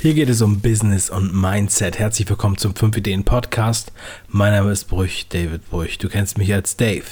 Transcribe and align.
Hier 0.00 0.14
geht 0.14 0.28
es 0.28 0.42
um 0.42 0.60
Business 0.60 1.10
und 1.10 1.34
Mindset. 1.34 1.98
Herzlich 1.98 2.28
willkommen 2.30 2.56
zum 2.56 2.72
5 2.72 2.98
Ideen 2.98 3.24
Podcast. 3.24 3.90
Mein 4.28 4.52
Name 4.52 4.70
ist 4.70 4.84
Brüch, 4.84 5.26
David 5.28 5.68
Brüch. 5.68 5.98
Du 5.98 6.08
kennst 6.08 6.38
mich 6.38 6.54
als 6.54 6.76
Dave. 6.76 7.02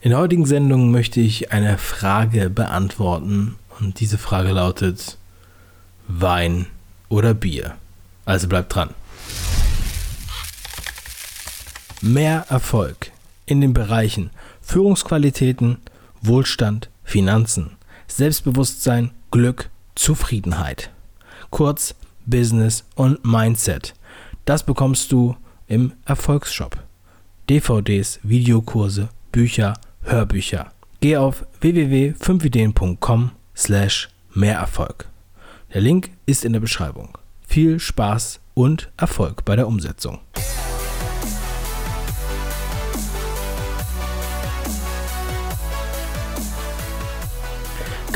In 0.00 0.10
der 0.10 0.20
heutigen 0.20 0.46
Sendung 0.46 0.92
möchte 0.92 1.20
ich 1.20 1.50
eine 1.50 1.76
Frage 1.76 2.50
beantworten 2.50 3.56
und 3.80 3.98
diese 3.98 4.16
Frage 4.16 4.52
lautet 4.52 5.18
Wein 6.06 6.68
oder 7.08 7.34
Bier? 7.34 7.74
Also 8.24 8.46
bleib 8.46 8.68
dran. 8.68 8.90
Mehr 12.00 12.46
Erfolg 12.48 13.10
in 13.44 13.60
den 13.60 13.72
Bereichen 13.72 14.30
Führungsqualitäten, 14.62 15.78
Wohlstand, 16.22 16.90
Finanzen, 17.02 17.72
Selbstbewusstsein, 18.06 19.10
Glück, 19.32 19.68
Zufriedenheit 19.96 20.90
kurz 21.50 21.94
Business 22.26 22.84
und 22.94 23.24
Mindset. 23.24 23.94
Das 24.44 24.62
bekommst 24.62 25.12
du 25.12 25.36
im 25.66 25.92
Erfolgsshop. 26.04 26.78
DVDs, 27.48 28.20
Videokurse, 28.22 29.08
Bücher, 29.32 29.74
Hörbücher. 30.02 30.72
Geh 31.00 31.16
auf 31.16 31.46
www.5ideen.com 31.60 33.30
slash 33.56 34.08
Mehrerfolg. 34.34 35.08
Der 35.72 35.80
Link 35.80 36.10
ist 36.26 36.44
in 36.44 36.52
der 36.52 36.60
Beschreibung. 36.60 37.16
Viel 37.46 37.78
Spaß 37.78 38.40
und 38.54 38.90
Erfolg 38.96 39.44
bei 39.44 39.56
der 39.56 39.68
Umsetzung. 39.68 40.18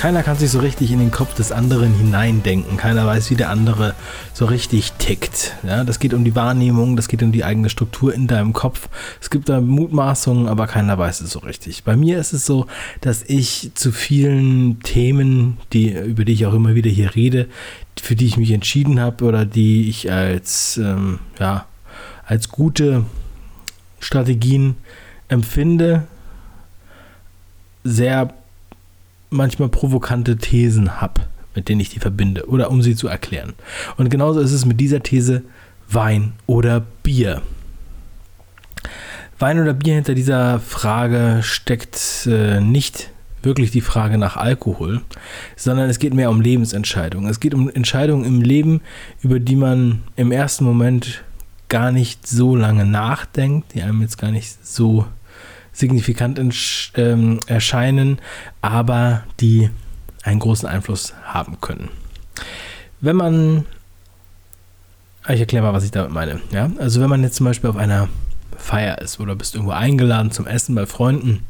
Keiner 0.02 0.24
kann 0.24 0.37
sich 0.37 0.51
so 0.51 0.59
richtig 0.59 0.91
in 0.91 0.98
den 0.98 1.12
Kopf 1.12 1.33
des 1.34 1.52
anderen 1.52 1.95
hineindenken. 1.95 2.77
Keiner 2.77 3.06
weiß, 3.06 3.30
wie 3.30 3.37
der 3.37 3.51
andere 3.51 3.95
so 4.34 4.47
richtig 4.47 4.94
tickt. 4.94 5.55
Ja, 5.62 5.84
das 5.84 6.00
geht 6.00 6.12
um 6.12 6.25
die 6.25 6.34
Wahrnehmung, 6.34 6.97
das 6.97 7.06
geht 7.06 7.22
um 7.22 7.31
die 7.31 7.44
eigene 7.44 7.70
Struktur 7.70 8.12
in 8.12 8.27
deinem 8.27 8.53
Kopf. 8.53 8.89
Es 9.20 9.31
gibt 9.31 9.48
da 9.48 9.61
Mutmaßungen, 9.61 10.48
aber 10.48 10.67
keiner 10.67 10.98
weiß 10.98 11.20
es 11.20 11.31
so 11.31 11.39
richtig. 11.39 11.84
Bei 11.84 11.94
mir 11.94 12.19
ist 12.19 12.33
es 12.33 12.44
so, 12.44 12.67
dass 13.00 13.22
ich 13.22 13.70
zu 13.75 13.92
vielen 13.92 14.81
Themen, 14.81 15.59
die, 15.72 15.92
über 15.92 16.25
die 16.25 16.33
ich 16.33 16.47
auch 16.47 16.55
immer 16.55 16.75
wieder 16.75 16.91
hier 16.91 17.14
rede, 17.14 17.47
für 17.97 18.16
die 18.16 18.27
ich 18.27 18.37
mich 18.37 18.50
entschieden 18.50 18.98
habe 18.98 19.25
oder 19.25 19.44
die 19.44 19.89
ich 19.89 20.11
als, 20.11 20.78
ähm, 20.78 21.20
ja, 21.39 21.66
als 22.27 22.48
gute 22.48 23.05
Strategien 24.00 24.75
empfinde, 25.28 26.09
sehr 27.84 28.34
manchmal 29.33 29.69
provokante 29.69 30.36
Thesen 30.36 31.00
habe, 31.00 31.22
mit 31.55 31.69
denen 31.69 31.80
ich 31.80 31.91
die 31.91 32.00
verbinde 32.00 32.47
oder 32.47 32.70
um 32.70 32.83
sie 32.83 32.94
zu 32.94 33.08
erklären. 33.08 33.55
Und 33.97 34.11
genauso 34.11 34.41
ist 34.41 34.52
es 34.52 34.64
mit 34.64 34.80
dieser 34.80 35.02
These 35.02 35.42
Wein 35.88 36.33
oder 36.47 36.84
Bier. 37.02 37.42
Wein 39.38 39.60
oder 39.60 39.75
Bier 39.75 39.94
hinter 39.94 40.14
dieser 40.14 40.60
Frage 40.60 41.41
steckt 41.42 42.28
äh, 42.30 42.60
nicht 42.60 43.10
wirklich 43.42 43.70
die 43.72 43.80
Frage 43.80 44.19
nach 44.19 44.36
Alkohol, 44.36 45.00
sondern 45.56 45.91
es 45.91 45.98
geht 45.98 46.14
mehr 46.14 46.30
um 46.30 46.41
Lebensentscheidungen. 46.41 47.28
Es 47.28 47.41
geht 47.41 47.55
um 47.55 47.69
Entscheidungen 47.69 48.25
im 48.25 48.41
Leben, 48.41 48.80
über 49.20 49.41
die 49.41 49.56
man 49.56 50.03
im 50.16 50.30
ersten 50.30 50.64
Moment 50.64 51.25
gar 51.69 51.91
nicht 51.91 52.27
so 52.27 52.55
lange 52.55 52.84
nachdenkt, 52.84 53.75
die 53.75 53.83
einem 53.83 54.03
jetzt 54.03 54.19
gar 54.19 54.30
nicht 54.30 54.64
so 54.64 55.06
signifikant 55.73 56.41
ähm, 56.97 57.41
erscheinen, 57.47 58.19
aber 58.61 59.25
die 59.41 59.70
einen 60.23 60.41
großen 60.41 60.69
Einfluss 60.69 61.15
haben 61.25 61.61
können. 61.61 61.89
Wenn 63.01 63.17
man, 63.17 63.65
ich 65.28 65.41
erkläre 65.41 65.65
mal, 65.65 65.73
was 65.73 65.84
ich 65.84 65.91
damit 65.91 66.12
meine. 66.12 66.41
Ja? 66.53 66.70
Also 66.78 67.00
wenn 67.00 67.11
man 67.11 67.23
jetzt 67.23 67.37
zum 67.37 67.47
Beispiel 67.47 67.70
auf 67.70 67.77
einer 67.77 68.09
Feier 68.56 68.99
ist 68.99 69.19
oder 69.19 69.34
bist 69.34 69.55
irgendwo 69.55 69.72
eingeladen 69.72 70.31
zum 70.31 70.47
Essen 70.47 70.75
bei 70.75 70.87
Freunden, 70.87 71.43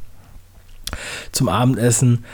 zum 1.31 1.49
Abendessen, 1.49 2.25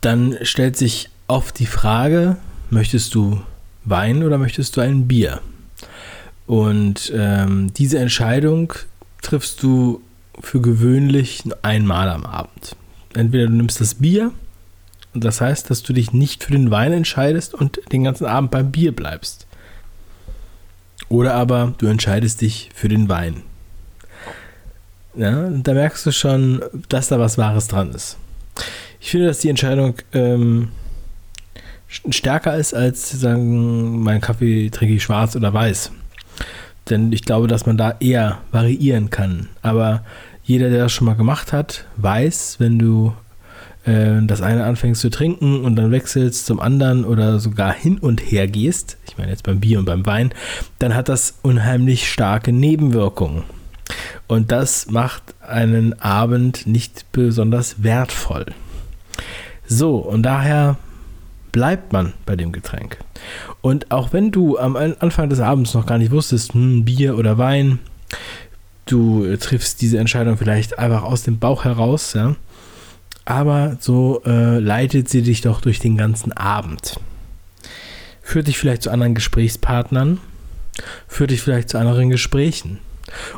dann 0.00 0.38
stellt 0.42 0.76
sich 0.76 1.10
oft 1.26 1.58
die 1.58 1.66
Frage, 1.66 2.36
möchtest 2.70 3.14
du 3.14 3.40
Wein 3.84 4.22
oder 4.22 4.38
möchtest 4.38 4.76
du 4.76 4.80
ein 4.80 5.08
Bier? 5.08 5.40
Und 6.46 7.12
ähm, 7.14 7.72
diese 7.74 7.98
Entscheidung 7.98 8.72
triffst 9.22 9.62
du 9.62 10.02
für 10.38 10.60
gewöhnlich 10.60 11.42
einmal 11.62 12.08
am 12.08 12.24
Abend. 12.24 12.76
Entweder 13.14 13.46
du 13.46 13.54
nimmst 13.54 13.80
das 13.80 13.94
Bier, 13.94 14.32
und 15.12 15.24
das 15.24 15.40
heißt, 15.40 15.68
dass 15.70 15.82
du 15.82 15.92
dich 15.92 16.12
nicht 16.12 16.44
für 16.44 16.52
den 16.52 16.70
Wein 16.70 16.92
entscheidest 16.92 17.54
und 17.54 17.80
den 17.92 18.04
ganzen 18.04 18.26
Abend 18.26 18.50
beim 18.50 18.70
Bier 18.70 18.94
bleibst. 18.94 19.46
Oder 21.08 21.34
aber 21.34 21.74
du 21.78 21.86
entscheidest 21.86 22.40
dich 22.40 22.70
für 22.74 22.88
den 22.88 23.08
Wein. 23.08 23.42
Ja, 25.16 25.50
da 25.50 25.74
merkst 25.74 26.06
du 26.06 26.12
schon, 26.12 26.62
dass 26.88 27.08
da 27.08 27.18
was 27.18 27.36
Wahres 27.36 27.66
dran 27.66 27.90
ist. 27.90 28.16
Ich 29.00 29.10
finde, 29.10 29.26
dass 29.26 29.40
die 29.40 29.48
Entscheidung 29.48 29.94
ähm, 30.12 30.68
stärker 31.88 32.56
ist, 32.56 32.74
als 32.74 33.08
zu 33.08 33.16
sagen, 33.16 34.02
mein 34.02 34.20
Kaffee 34.20 34.70
trinke 34.70 34.94
ich 34.94 35.02
schwarz 35.02 35.34
oder 35.34 35.52
weiß. 35.52 35.90
Denn 36.88 37.12
ich 37.12 37.22
glaube, 37.22 37.46
dass 37.46 37.66
man 37.66 37.76
da 37.76 37.96
eher 38.00 38.38
variieren 38.50 39.10
kann. 39.10 39.48
Aber 39.62 40.04
jeder, 40.42 40.70
der 40.70 40.84
das 40.84 40.92
schon 40.92 41.06
mal 41.06 41.14
gemacht 41.14 41.52
hat, 41.52 41.84
weiß, 41.96 42.56
wenn 42.58 42.78
du 42.78 43.12
äh, 43.84 44.20
das 44.22 44.42
eine 44.42 44.64
anfängst 44.64 45.00
zu 45.00 45.10
trinken 45.10 45.60
und 45.60 45.76
dann 45.76 45.90
wechselst 45.90 46.46
zum 46.46 46.60
anderen 46.60 47.04
oder 47.04 47.38
sogar 47.38 47.72
hin 47.72 47.98
und 47.98 48.20
her 48.20 48.48
gehst, 48.48 48.96
ich 49.06 49.18
meine 49.18 49.30
jetzt 49.30 49.44
beim 49.44 49.60
Bier 49.60 49.78
und 49.78 49.84
beim 49.84 50.04
Wein, 50.06 50.32
dann 50.78 50.94
hat 50.94 51.08
das 51.08 51.38
unheimlich 51.42 52.10
starke 52.10 52.52
Nebenwirkungen. 52.52 53.44
Und 54.26 54.52
das 54.52 54.86
macht 54.90 55.22
einen 55.40 56.00
Abend 56.00 56.66
nicht 56.66 57.06
besonders 57.12 57.82
wertvoll. 57.82 58.46
So, 59.66 59.96
und 59.96 60.22
daher 60.22 60.76
bleibt 61.52 61.92
man 61.92 62.12
bei 62.26 62.36
dem 62.36 62.52
Getränk. 62.52 62.98
Und 63.62 63.90
auch 63.90 64.12
wenn 64.12 64.30
du 64.30 64.58
am 64.58 64.76
Anfang 64.76 65.28
des 65.28 65.40
Abends 65.40 65.74
noch 65.74 65.86
gar 65.86 65.98
nicht 65.98 66.10
wusstest, 66.10 66.54
hm, 66.54 66.84
Bier 66.84 67.18
oder 67.18 67.36
Wein, 67.38 67.78
du 68.86 69.24
äh, 69.24 69.36
triffst 69.36 69.80
diese 69.82 69.98
Entscheidung 69.98 70.36
vielleicht 70.36 70.78
einfach 70.78 71.02
aus 71.02 71.22
dem 71.22 71.38
Bauch 71.38 71.64
heraus, 71.64 72.14
ja. 72.14 72.36
Aber 73.24 73.76
so 73.80 74.22
äh, 74.24 74.58
leitet 74.58 75.08
sie 75.08 75.22
dich 75.22 75.42
doch 75.42 75.60
durch 75.60 75.78
den 75.78 75.96
ganzen 75.96 76.32
Abend. 76.32 76.98
Führt 78.22 78.48
dich 78.48 78.58
vielleicht 78.58 78.82
zu 78.82 78.90
anderen 78.90 79.14
Gesprächspartnern, 79.14 80.18
führt 81.06 81.30
dich 81.30 81.42
vielleicht 81.42 81.68
zu 81.68 81.78
anderen 81.78 82.10
Gesprächen. 82.10 82.78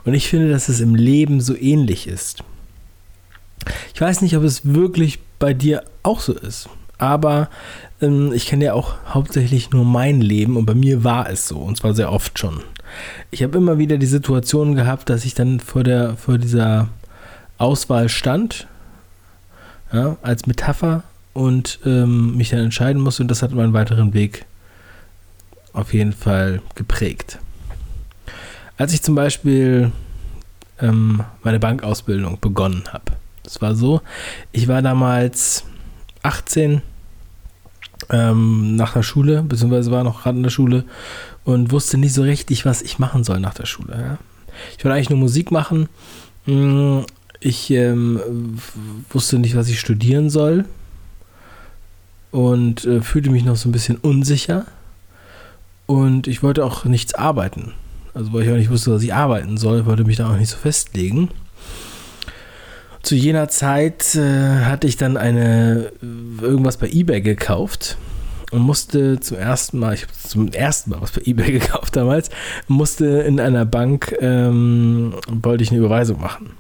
Und 0.04 0.14
ich 0.14 0.28
finde, 0.28 0.50
dass 0.50 0.68
es 0.68 0.80
im 0.80 0.94
Leben 0.94 1.40
so 1.40 1.56
ähnlich 1.56 2.06
ist. 2.06 2.44
Ich 3.94 4.00
weiß 4.00 4.22
nicht, 4.22 4.36
ob 4.36 4.44
es 4.44 4.74
wirklich 4.74 5.18
bei 5.38 5.54
dir 5.54 5.82
auch 6.02 6.20
so 6.20 6.32
ist, 6.32 6.68
aber 6.98 7.48
ähm, 8.02 8.32
ich 8.34 8.46
kenne 8.46 8.66
ja 8.66 8.74
auch 8.74 8.96
hauptsächlich 9.08 9.70
nur 9.70 9.84
mein 9.84 10.20
Leben 10.20 10.56
und 10.56 10.66
bei 10.66 10.74
mir 10.74 11.04
war 11.04 11.30
es 11.30 11.48
so 11.48 11.58
und 11.58 11.76
zwar 11.76 11.94
sehr 11.94 12.12
oft 12.12 12.38
schon. 12.38 12.60
Ich 13.30 13.42
habe 13.42 13.56
immer 13.56 13.78
wieder 13.78 13.96
die 13.96 14.06
Situation 14.06 14.74
gehabt, 14.74 15.08
dass 15.08 15.24
ich 15.24 15.34
dann 15.34 15.60
vor, 15.60 15.82
der, 15.82 16.16
vor 16.16 16.36
dieser 16.36 16.88
Auswahl 17.56 18.08
stand, 18.08 18.66
ja, 19.92 20.16
als 20.22 20.46
Metapher 20.46 21.04
und 21.32 21.78
ähm, 21.86 22.36
mich 22.36 22.50
dann 22.50 22.60
entscheiden 22.60 23.00
musste 23.00 23.22
und 23.22 23.30
das 23.30 23.42
hat 23.42 23.52
meinen 23.52 23.72
weiteren 23.72 24.12
Weg 24.12 24.44
auf 25.72 25.94
jeden 25.94 26.12
Fall 26.12 26.60
geprägt. 26.74 27.38
Als 28.76 28.92
ich 28.92 29.02
zum 29.02 29.14
Beispiel 29.14 29.92
ähm, 30.80 31.24
meine 31.42 31.60
Bankausbildung 31.60 32.38
begonnen 32.40 32.84
habe, 32.92 33.12
das 33.42 33.62
war 33.62 33.74
so, 33.74 34.02
ich 34.50 34.68
war 34.68 34.82
damals 34.82 35.64
18 36.22 36.82
ähm, 38.10 38.76
nach 38.76 38.92
der 38.92 39.02
Schule, 39.02 39.42
beziehungsweise 39.42 39.90
war 39.90 40.04
noch 40.04 40.22
gerade 40.22 40.36
in 40.36 40.42
der 40.42 40.50
Schule 40.50 40.84
und 41.44 41.72
wusste 41.72 41.98
nicht 41.98 42.14
so 42.14 42.22
richtig, 42.22 42.64
was 42.64 42.82
ich 42.82 42.98
machen 42.98 43.24
soll 43.24 43.40
nach 43.40 43.54
der 43.54 43.66
Schule. 43.66 43.94
Ja. 43.98 44.18
Ich 44.76 44.84
wollte 44.84 44.94
eigentlich 44.94 45.10
nur 45.10 45.18
Musik 45.18 45.50
machen. 45.50 45.88
Mm, 46.46 47.00
ich 47.40 47.70
ähm, 47.70 48.58
wusste 49.10 49.38
nicht, 49.38 49.56
was 49.56 49.68
ich 49.68 49.80
studieren 49.80 50.30
soll 50.30 50.64
und 52.30 52.84
äh, 52.84 53.00
fühlte 53.00 53.30
mich 53.30 53.44
noch 53.44 53.56
so 53.56 53.68
ein 53.68 53.72
bisschen 53.72 53.96
unsicher. 53.96 54.66
Und 55.86 56.26
ich 56.26 56.42
wollte 56.42 56.64
auch 56.64 56.84
nichts 56.84 57.14
arbeiten. 57.14 57.72
Also 58.14 58.32
weil 58.32 58.44
ich 58.44 58.50
auch 58.50 58.56
nicht 58.56 58.70
wusste, 58.70 58.92
was 58.92 59.02
ich 59.02 59.12
arbeiten 59.12 59.56
soll, 59.56 59.86
wollte 59.86 60.04
mich 60.04 60.16
da 60.16 60.30
auch 60.30 60.36
nicht 60.36 60.50
so 60.50 60.56
festlegen. 60.56 61.28
Zu 63.02 63.16
jener 63.16 63.48
Zeit 63.48 64.14
äh, 64.14 64.64
hatte 64.64 64.86
ich 64.86 64.96
dann 64.96 65.16
eine 65.16 65.92
irgendwas 66.40 66.76
bei 66.76 66.88
eBay 66.88 67.20
gekauft 67.20 67.96
und 68.52 68.62
musste 68.62 69.18
zum 69.18 69.38
ersten 69.38 69.78
Mal, 69.78 69.94
ich 69.94 70.02
habe 70.02 70.12
zum 70.12 70.48
ersten 70.48 70.90
Mal 70.90 71.00
was 71.00 71.10
bei 71.10 71.22
eBay 71.24 71.52
gekauft 71.58 71.96
damals, 71.96 72.30
musste 72.68 73.06
in 73.06 73.40
einer 73.40 73.64
Bank, 73.64 74.14
ähm, 74.20 75.14
wollte 75.26 75.64
ich 75.64 75.70
eine 75.70 75.80
Überweisung 75.80 76.20
machen. 76.20 76.50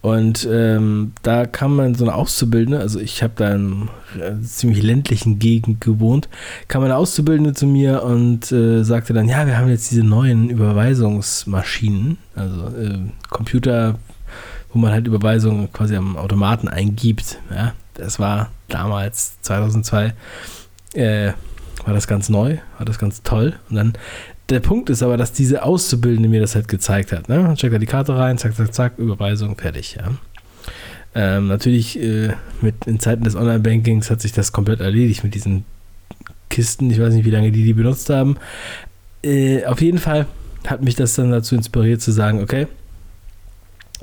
Und 0.00 0.46
ähm, 0.52 1.12
da 1.22 1.46
kam 1.46 1.76
man 1.76 1.94
so 1.94 2.04
eine 2.04 2.14
Auszubildende, 2.14 2.78
also 2.78 3.00
ich 3.00 3.22
habe 3.22 3.32
da 3.36 3.54
in 3.54 3.88
einer 4.14 4.42
ziemlich 4.42 4.82
ländlichen 4.82 5.38
Gegend 5.38 5.80
gewohnt, 5.80 6.28
kam 6.68 6.84
eine 6.84 6.96
Auszubildende 6.96 7.54
zu 7.54 7.66
mir 7.66 8.02
und 8.02 8.52
äh, 8.52 8.84
sagte 8.84 9.14
dann, 9.14 9.30
ja, 9.30 9.46
wir 9.46 9.56
haben 9.56 9.70
jetzt 9.70 9.90
diese 9.90 10.04
neuen 10.04 10.50
Überweisungsmaschinen, 10.50 12.18
also 12.36 12.66
äh, 12.76 12.98
Computer, 13.30 13.98
wo 14.74 14.78
man 14.80 14.92
halt 14.92 15.06
Überweisungen 15.06 15.72
quasi 15.72 15.96
am 15.96 16.16
Automaten 16.16 16.68
eingibt. 16.68 17.38
Ja, 17.50 17.72
das 17.94 18.18
war 18.18 18.50
damals 18.68 19.40
2002, 19.42 20.12
äh, 20.94 21.32
war 21.84 21.94
das 21.94 22.06
ganz 22.06 22.28
neu, 22.28 22.58
war 22.76 22.84
das 22.84 22.98
ganz 22.98 23.22
toll. 23.22 23.54
Und 23.70 23.76
dann 23.76 23.92
der 24.50 24.60
Punkt 24.60 24.90
ist 24.90 25.02
aber, 25.02 25.16
dass 25.16 25.32
diese 25.32 25.62
Auszubildende 25.62 26.28
mir 26.28 26.40
das 26.40 26.54
halt 26.54 26.68
gezeigt 26.68 27.12
hat. 27.12 27.28
Ne? 27.28 27.54
Checkt 27.56 27.72
da 27.72 27.78
die 27.78 27.86
Karte 27.86 28.16
rein, 28.16 28.36
zack, 28.36 28.54
zack, 28.54 28.74
zack, 28.74 28.98
Überweisung, 28.98 29.56
fertig. 29.56 29.96
Ja. 29.98 30.10
Ähm, 31.14 31.46
natürlich 31.46 31.98
äh, 31.98 32.32
mit 32.60 32.86
in 32.86 33.00
Zeiten 33.00 33.24
des 33.24 33.36
Online-Bankings 33.36 34.10
hat 34.10 34.20
sich 34.20 34.32
das 34.32 34.52
komplett 34.52 34.80
erledigt 34.80 35.24
mit 35.24 35.34
diesen 35.34 35.64
Kisten. 36.50 36.90
Ich 36.90 37.00
weiß 37.00 37.14
nicht, 37.14 37.24
wie 37.24 37.30
lange 37.30 37.52
die 37.52 37.62
die 37.62 37.72
benutzt 37.72 38.10
haben. 38.10 38.36
Äh, 39.22 39.64
auf 39.64 39.80
jeden 39.80 39.98
Fall 39.98 40.26
hat 40.66 40.82
mich 40.82 40.96
das 40.96 41.14
dann 41.14 41.30
dazu 41.30 41.54
inspiriert 41.54 42.02
zu 42.02 42.10
sagen, 42.10 42.42
okay, 42.42 42.66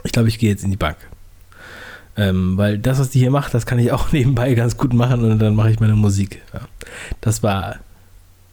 ich 0.03 0.12
glaube, 0.12 0.30
ich 0.30 0.39
gehe 0.39 0.50
jetzt 0.50 0.63
in 0.63 0.71
die 0.71 0.77
Bank. 0.77 0.98
Ähm, 2.18 2.57
weil 2.57 2.77
das, 2.77 3.00
was 3.00 3.09
die 3.09 3.19
hier 3.19 3.31
macht, 3.31 3.53
das 3.53 3.65
kann 3.65 3.80
ich 3.80 3.92
auch 3.92 4.12
nebenbei 4.12 4.53
ganz 4.53 4.77
gut 4.77 4.94
machen 4.94 5.24
und 5.24 5.39
dann 5.39 5.56
mache 5.56 5.71
ich 5.71 5.80
meine 5.80 5.95
Musik. 5.95 6.42
Ja. 6.53 6.62
Das 7.21 7.44
war 7.44 7.77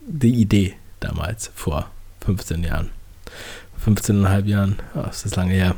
die 0.07 0.35
Idee 0.35 0.75
damals, 1.01 1.51
vor 1.55 1.91
15 2.25 2.63
Jahren. 2.65 2.91
15,5 3.85 4.45
Jahren, 4.47 4.77
oh, 4.95 5.09
ist 5.09 5.25
das 5.25 5.37
lange 5.37 5.53
her. 5.53 5.75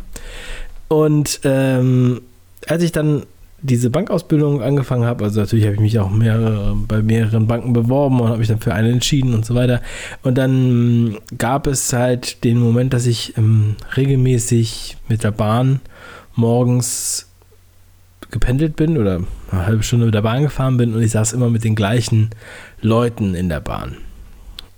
Und 0.89 1.41
ähm, 1.45 2.23
als 2.67 2.83
ich 2.83 2.93
dann 2.93 3.25
diese 3.63 3.91
Bankausbildung 3.91 4.63
angefangen 4.63 5.05
habe, 5.05 5.25
also 5.25 5.41
natürlich 5.41 5.65
habe 5.65 5.75
ich 5.75 5.81
mich 5.81 5.99
auch 5.99 6.11
mehrere, 6.11 6.75
bei 6.89 7.03
mehreren 7.03 7.47
Banken 7.47 7.73
beworben 7.73 8.21
und 8.21 8.29
habe 8.29 8.39
mich 8.39 8.49
dann 8.49 8.61
für 8.61 8.75
eine 8.75 8.91
entschieden 8.91 9.35
und 9.35 9.45
so 9.45 9.55
weiter. 9.55 9.81
Und 10.23 10.39
dann 10.39 11.19
gab 11.39 11.67
es 11.67 11.93
halt 11.93 12.45
den 12.45 12.59
Moment, 12.59 12.93
dass 12.93 13.07
ich 13.07 13.37
ähm, 13.37 13.77
regelmäßig 13.97 14.97
mit 15.09 15.25
der 15.25 15.33
Bahn 15.33 15.81
morgens 16.35 17.29
gependelt 18.31 18.77
bin 18.77 18.97
oder 18.97 19.21
eine 19.51 19.67
halbe 19.67 19.83
Stunde 19.83 20.07
mit 20.07 20.15
der 20.15 20.23
Bahn 20.23 20.43
gefahren 20.43 20.77
bin 20.77 20.95
und 20.95 21.03
ich 21.03 21.11
saß 21.11 21.33
immer 21.33 21.51
mit 21.51 21.65
den 21.65 21.75
gleichen 21.75 22.31
Leuten 22.81 23.35
in 23.35 23.49
der 23.49 23.61
Bahn 23.61 23.97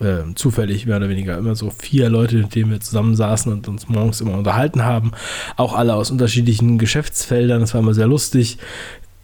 äh, 0.02 0.34
zufällig 0.34 0.87
mehr 0.87 0.96
oder 0.96 1.08
weniger 1.08 1.38
immer 1.38 1.54
so 1.54 1.70
vier 1.70 2.08
Leute, 2.10 2.37
mit 2.37 2.54
denen 2.54 2.70
wir 2.70 2.81
zusammensaßen 2.81 3.52
und 3.52 3.69
uns 3.69 3.88
morgens 3.88 4.20
immer 4.20 4.34
unterhalten 4.34 4.84
haben. 4.84 5.12
Auch 5.56 5.75
alle 5.75 5.94
aus 5.94 6.10
unterschiedlichen 6.10 6.78
Geschäftsfeldern. 6.78 7.60
Das 7.60 7.75
war 7.75 7.81
immer 7.81 7.94
sehr 7.94 8.06
lustig. 8.06 8.58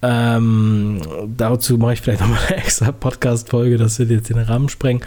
Ähm, 0.00 1.00
dazu 1.36 1.76
mache 1.76 1.94
ich 1.94 2.00
vielleicht 2.00 2.20
nochmal 2.20 2.38
eine 2.46 2.56
extra 2.62 2.92
Podcast-Folge, 2.92 3.76
dass 3.78 3.98
wir 3.98 4.06
jetzt 4.06 4.30
den 4.30 4.38
Rahmen 4.38 4.68
sprengen. 4.68 5.02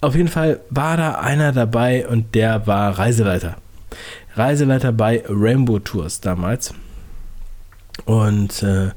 Auf 0.00 0.16
jeden 0.16 0.28
Fall 0.28 0.60
war 0.70 0.96
da 0.96 1.12
einer 1.16 1.52
dabei 1.52 2.08
und 2.08 2.34
der 2.34 2.66
war 2.66 2.98
Reiseleiter. 2.98 3.56
Reiseleiter 4.34 4.92
bei 4.92 5.22
Rainbow 5.28 5.78
Tours 5.78 6.20
damals. 6.20 6.72
Und 8.06 8.62
äh, 8.62 8.90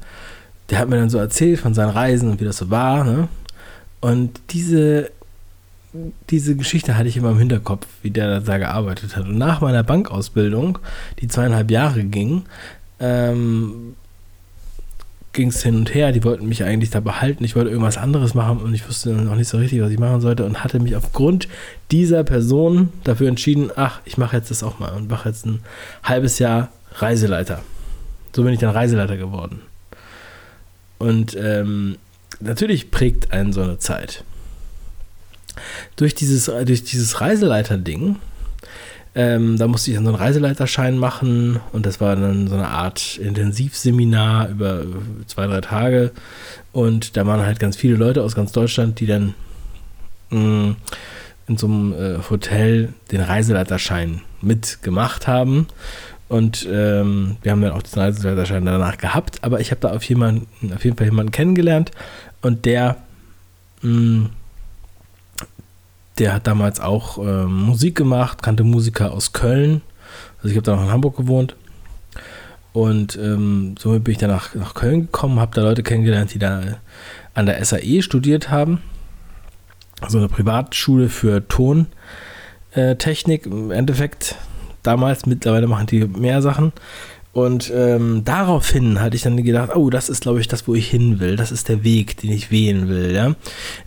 der 0.70 0.78
hat 0.78 0.88
mir 0.88 0.96
dann 0.96 1.10
so 1.10 1.18
erzählt 1.18 1.60
von 1.60 1.74
seinen 1.74 1.90
Reisen 1.90 2.30
und 2.30 2.40
wie 2.40 2.44
das 2.44 2.56
so 2.56 2.70
war. 2.70 3.04
Ne? 3.04 3.28
Und 4.00 4.40
diese 4.50 5.10
diese 6.30 6.56
Geschichte 6.56 6.96
hatte 6.96 7.08
ich 7.08 7.16
immer 7.16 7.30
im 7.30 7.38
Hinterkopf, 7.38 7.86
wie 8.02 8.10
der 8.10 8.40
da 8.40 8.58
gearbeitet 8.58 9.16
hat. 9.16 9.26
Und 9.26 9.38
nach 9.38 9.60
meiner 9.60 9.82
Bankausbildung, 9.82 10.78
die 11.20 11.28
zweieinhalb 11.28 11.70
Jahre 11.70 12.04
ging, 12.04 12.44
ähm, 13.00 13.94
ging 15.32 15.48
es 15.48 15.62
hin 15.62 15.76
und 15.76 15.94
her. 15.94 16.12
Die 16.12 16.24
wollten 16.24 16.48
mich 16.48 16.64
eigentlich 16.64 16.90
da 16.90 17.00
behalten. 17.00 17.44
Ich 17.44 17.56
wollte 17.56 17.70
irgendwas 17.70 17.98
anderes 17.98 18.34
machen 18.34 18.58
und 18.58 18.74
ich 18.74 18.88
wusste 18.88 19.10
noch 19.10 19.36
nicht 19.36 19.48
so 19.48 19.58
richtig, 19.58 19.80
was 19.82 19.90
ich 19.90 19.98
machen 19.98 20.20
sollte 20.20 20.44
und 20.44 20.64
hatte 20.64 20.80
mich 20.80 20.96
aufgrund 20.96 21.48
dieser 21.90 22.24
Person 22.24 22.90
dafür 23.04 23.28
entschieden, 23.28 23.70
ach, 23.76 24.00
ich 24.04 24.18
mache 24.18 24.36
jetzt 24.36 24.50
das 24.50 24.62
auch 24.62 24.78
mal 24.78 24.92
und 24.92 25.08
mache 25.08 25.28
jetzt 25.28 25.46
ein 25.46 25.60
halbes 26.02 26.38
Jahr 26.38 26.70
Reiseleiter. 26.94 27.62
So 28.34 28.42
bin 28.42 28.52
ich 28.52 28.60
dann 28.60 28.70
Reiseleiter 28.70 29.16
geworden. 29.16 29.60
Und 30.98 31.36
ähm, 31.38 31.96
natürlich 32.40 32.90
prägt 32.90 33.32
einen 33.32 33.52
so 33.52 33.62
eine 33.62 33.78
Zeit 33.78 34.24
durch 35.96 36.14
dieses, 36.14 36.46
durch 36.46 36.84
dieses 36.84 37.20
Reiseleiter-Ding, 37.20 38.16
ähm, 39.16 39.56
da 39.56 39.66
musste 39.66 39.90
ich 39.90 39.96
dann 39.96 40.04
so 40.04 40.10
einen 40.10 40.18
Reiseleiterschein 40.18 40.98
machen 40.98 41.58
und 41.72 41.86
das 41.86 42.02
war 42.02 42.16
dann 42.16 42.48
so 42.48 42.54
eine 42.54 42.68
Art 42.68 43.16
Intensivseminar 43.16 44.50
über 44.50 44.82
zwei, 45.26 45.46
drei 45.46 45.62
Tage. 45.62 46.12
Und 46.72 47.16
da 47.16 47.26
waren 47.26 47.40
halt 47.40 47.58
ganz 47.58 47.76
viele 47.76 47.96
Leute 47.96 48.22
aus 48.22 48.34
ganz 48.34 48.52
Deutschland, 48.52 49.00
die 49.00 49.06
dann 49.06 49.34
mh, 50.28 50.38
mm, 50.38 50.76
in 51.48 51.56
so 51.56 51.66
einem 51.66 51.92
äh, 51.94 52.18
Hotel 52.28 52.92
den 53.10 53.22
Reiseleiterschein 53.22 54.20
mitgemacht 54.42 55.26
haben. 55.26 55.68
Und 56.28 56.68
ähm, 56.70 57.36
wir 57.40 57.52
haben 57.52 57.62
dann 57.62 57.72
auch 57.72 57.82
diesen 57.82 58.00
Reiseleiterschein 58.00 58.66
danach 58.66 58.98
gehabt, 58.98 59.38
aber 59.42 59.60
ich 59.60 59.70
habe 59.70 59.80
da 59.80 59.92
auf, 59.92 60.02
jemanden, 60.04 60.74
auf 60.74 60.84
jeden 60.84 60.98
Fall 60.98 61.06
jemanden 61.06 61.32
kennengelernt 61.32 61.90
und 62.42 62.66
der 62.66 62.98
mh, 63.80 63.90
mm, 63.90 64.30
der 66.18 66.34
hat 66.34 66.46
damals 66.46 66.80
auch 66.80 67.18
äh, 67.18 67.44
Musik 67.44 67.96
gemacht, 67.96 68.42
kannte 68.42 68.64
Musiker 68.64 69.12
aus 69.12 69.32
Köln. 69.32 69.82
Also 70.38 70.48
ich 70.48 70.56
habe 70.56 70.64
da 70.64 70.76
noch 70.76 70.84
in 70.84 70.92
Hamburg 70.92 71.16
gewohnt. 71.16 71.56
Und 72.72 73.16
ähm, 73.16 73.74
somit 73.78 74.04
bin 74.04 74.12
ich 74.12 74.18
dann 74.18 74.30
nach, 74.30 74.54
nach 74.54 74.74
Köln 74.74 75.02
gekommen, 75.02 75.40
habe 75.40 75.54
da 75.54 75.62
Leute 75.62 75.82
kennengelernt, 75.82 76.34
die 76.34 76.38
da 76.38 76.62
an 77.32 77.46
der 77.46 77.64
SAE 77.64 78.02
studiert 78.02 78.50
haben. 78.50 78.80
Also 80.00 80.18
eine 80.18 80.28
Privatschule 80.28 81.08
für 81.08 81.48
Tontechnik. 81.48 83.46
Im 83.46 83.70
Endeffekt 83.70 84.36
damals, 84.82 85.24
mittlerweile 85.26 85.66
machen 85.66 85.86
die 85.86 86.04
mehr 86.04 86.42
Sachen. 86.42 86.72
Und 87.32 87.70
ähm, 87.74 88.22
daraufhin 88.24 89.00
hatte 89.00 89.16
ich 89.16 89.22
dann 89.22 89.42
gedacht, 89.42 89.76
oh, 89.76 89.90
das 89.90 90.08
ist, 90.08 90.22
glaube 90.22 90.40
ich, 90.40 90.48
das, 90.48 90.66
wo 90.66 90.74
ich 90.74 90.88
hin 90.88 91.20
will. 91.20 91.36
Das 91.36 91.52
ist 91.52 91.68
der 91.68 91.84
Weg, 91.84 92.16
den 92.18 92.32
ich 92.32 92.50
wählen 92.50 92.88
will. 92.88 93.14
Ja? 93.14 93.34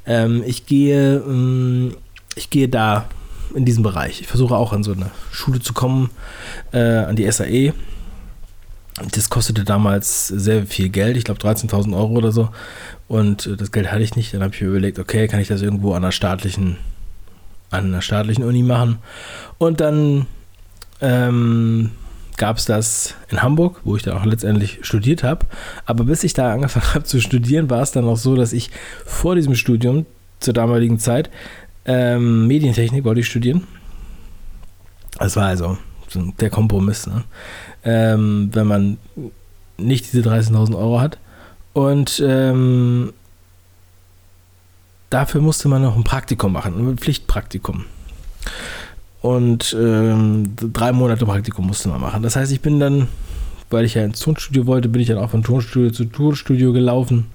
Ähm, 0.06 0.44
ich 0.46 0.68
gehe 0.68 1.18
ähm, 1.18 1.96
ich 2.40 2.50
gehe 2.50 2.70
da 2.70 3.06
in 3.54 3.66
diesem 3.66 3.84
Bereich. 3.84 4.22
Ich 4.22 4.28
versuche 4.28 4.56
auch 4.56 4.72
an 4.72 4.84
so 4.84 4.94
eine 4.94 5.12
Schule 5.30 5.60
zu 5.60 5.74
kommen, 5.74 6.10
äh, 6.72 6.80
an 6.80 7.16
die 7.16 7.30
SAE. 7.30 7.74
Das 9.12 9.30
kostete 9.30 9.64
damals 9.66 10.28
sehr 10.28 10.66
viel 10.66 10.90
Geld, 10.90 11.18
ich 11.18 11.26
glaube 11.26 11.42
13.000 11.42 11.96
Euro 11.96 12.14
oder 12.14 12.32
so. 12.32 12.50
Und 13.08 13.46
äh, 13.46 13.58
das 13.58 13.72
Geld 13.72 13.92
hatte 13.92 14.04
ich 14.04 14.16
nicht. 14.16 14.34
Dann 14.34 14.42
habe 14.42 14.56
ich 14.56 14.62
mir 14.62 14.68
überlegt, 14.68 15.00
okay, 15.00 15.28
kann 15.28 15.42
ich 15.42 15.50
das 15.50 15.62
irgendwo 15.62 15.92
an 15.92 16.04
einer 16.04 16.14
staatlichen, 16.14 16.78
an 17.72 17.86
einer 17.86 18.02
staatlichen 18.02 18.46
Uni 18.46 18.64
machen? 18.64 19.00
Und 19.58 19.82
dann 19.82 20.26
ähm, 21.02 21.92
gab 22.38 22.58
es 22.58 22.66
das 22.66 23.16
in 23.30 23.42
Hamburg, 23.42 23.82
wo 23.84 23.98
ich 23.98 24.04
dann 24.04 24.18
auch 24.18 24.26
letztendlich 24.26 24.80
studiert 24.82 25.24
habe. 25.24 25.46
Aber 25.86 26.06
bis 26.06 26.24
ich 26.24 26.34
da 26.34 26.54
angefangen 26.54 26.88
habe 26.94 27.04
zu 27.04 27.20
studieren, 27.20 27.70
war 27.70 27.82
es 27.82 27.92
dann 27.92 28.06
auch 28.06 28.18
so, 28.18 28.36
dass 28.36 28.54
ich 28.54 28.72
vor 29.06 29.36
diesem 29.36 29.56
Studium 29.56 30.06
zur 30.40 30.54
damaligen 30.54 31.00
Zeit 31.00 31.30
ähm, 31.90 32.46
Medientechnik 32.46 33.04
wollte 33.04 33.22
ich 33.22 33.28
studieren. 33.28 33.64
Das 35.18 35.36
war 35.36 35.48
also 35.48 35.78
der 36.40 36.52
Kompromiss, 36.52 37.08
ne? 37.08 37.24
ähm, 37.84 38.50
wenn 38.54 38.68
man 38.68 38.98
nicht 39.78 40.14
diese 40.14 40.22
30.000 40.22 40.78
Euro 40.78 41.02
hat. 41.02 41.18
Und 41.74 42.22
ähm, 42.24 43.12
dafür 45.10 45.42
musste 45.42 45.68
man 45.68 45.82
noch 45.82 45.96
ein 45.96 46.04
Praktikum 46.04 46.54
machen, 46.54 46.88
ein 46.88 46.98
Pflichtpraktikum. 46.98 47.86
Und 49.22 49.76
ähm, 49.78 50.56
drei 50.56 50.92
Monate 50.92 51.26
Praktikum 51.26 51.66
musste 51.66 51.90
man 51.90 52.02
machen. 52.02 52.22
Das 52.22 52.36
heißt, 52.36 52.52
ich 52.52 52.62
bin 52.62 52.80
dann, 52.80 53.08
weil 53.72 53.84
ich 53.84 53.96
ja 53.96 54.06
ins 54.06 54.20
Tonstudio 54.20 54.68
wollte, 54.68 54.90
bin 54.90 55.02
ich 55.02 55.08
dann 55.08 55.18
auch 55.18 55.32
von 55.32 55.44
Tonstudio 55.44 55.90
zu 55.90 56.06
Tonstudio 56.06 56.72
gelaufen 56.72 57.26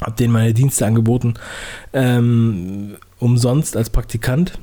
habe 0.00 0.12
denen 0.12 0.32
meine 0.32 0.54
Dienste 0.54 0.86
angeboten, 0.86 1.34
ähm, 1.92 2.96
umsonst 3.18 3.76
als 3.76 3.90
Praktikant, 3.90 4.58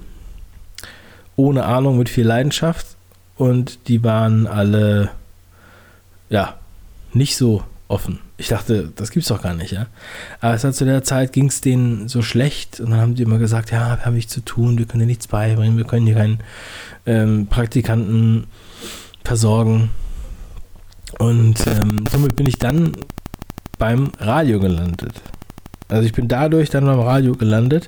ohne 1.35 1.65
Ahnung, 1.65 1.97
mit 1.97 2.09
viel 2.09 2.25
Leidenschaft 2.25 2.87
und 3.35 3.87
die 3.87 4.03
waren 4.03 4.47
alle, 4.47 5.11
ja, 6.29 6.55
nicht 7.13 7.37
so 7.37 7.63
offen. 7.87 8.19
Ich 8.37 8.49
dachte, 8.49 8.91
das 8.95 9.11
gibt's 9.11 9.29
doch 9.29 9.41
gar 9.41 9.53
nicht, 9.53 9.71
ja. 9.71 9.87
Aber 10.41 10.53
es 10.53 10.63
hat 10.63 10.75
zu 10.75 10.85
der 10.85 11.03
Zeit 11.03 11.33
ging 11.33 11.47
es 11.47 11.61
denen 11.61 12.07
so 12.07 12.21
schlecht 12.21 12.79
und 12.79 12.91
dann 12.91 12.99
haben 12.99 13.15
die 13.15 13.23
immer 13.23 13.39
gesagt, 13.39 13.71
ja, 13.71 13.97
wir 13.97 14.05
haben 14.05 14.13
nichts 14.13 14.33
zu 14.33 14.41
tun, 14.41 14.77
wir 14.77 14.85
können 14.85 15.01
dir 15.01 15.07
nichts 15.07 15.27
beibringen, 15.27 15.77
wir 15.77 15.85
können 15.85 16.05
hier 16.05 16.15
keinen 16.15 16.39
ähm, 17.05 17.47
Praktikanten 17.47 18.45
versorgen. 19.23 19.89
Und 21.19 21.65
ähm, 21.65 22.03
somit 22.11 22.35
bin 22.35 22.45
ich 22.45 22.59
dann 22.59 22.91
beim 23.77 24.11
Radio 24.19 24.59
gelandet. 24.59 25.21
Also 25.89 26.05
ich 26.05 26.13
bin 26.13 26.27
dadurch 26.27 26.69
dann 26.69 26.85
beim 26.85 26.99
Radio 26.99 27.33
gelandet. 27.35 27.87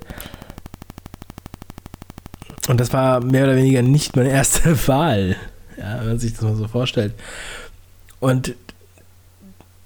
Und 2.67 2.79
das 2.79 2.93
war 2.93 3.19
mehr 3.21 3.45
oder 3.45 3.55
weniger 3.55 3.81
nicht 3.81 4.15
meine 4.15 4.29
erste 4.29 4.87
Wahl. 4.87 5.35
Ja, 5.77 5.99
wenn 5.99 6.09
man 6.09 6.19
sich 6.19 6.33
das 6.33 6.41
mal 6.41 6.55
so 6.55 6.67
vorstellt. 6.67 7.13
Und 8.19 8.55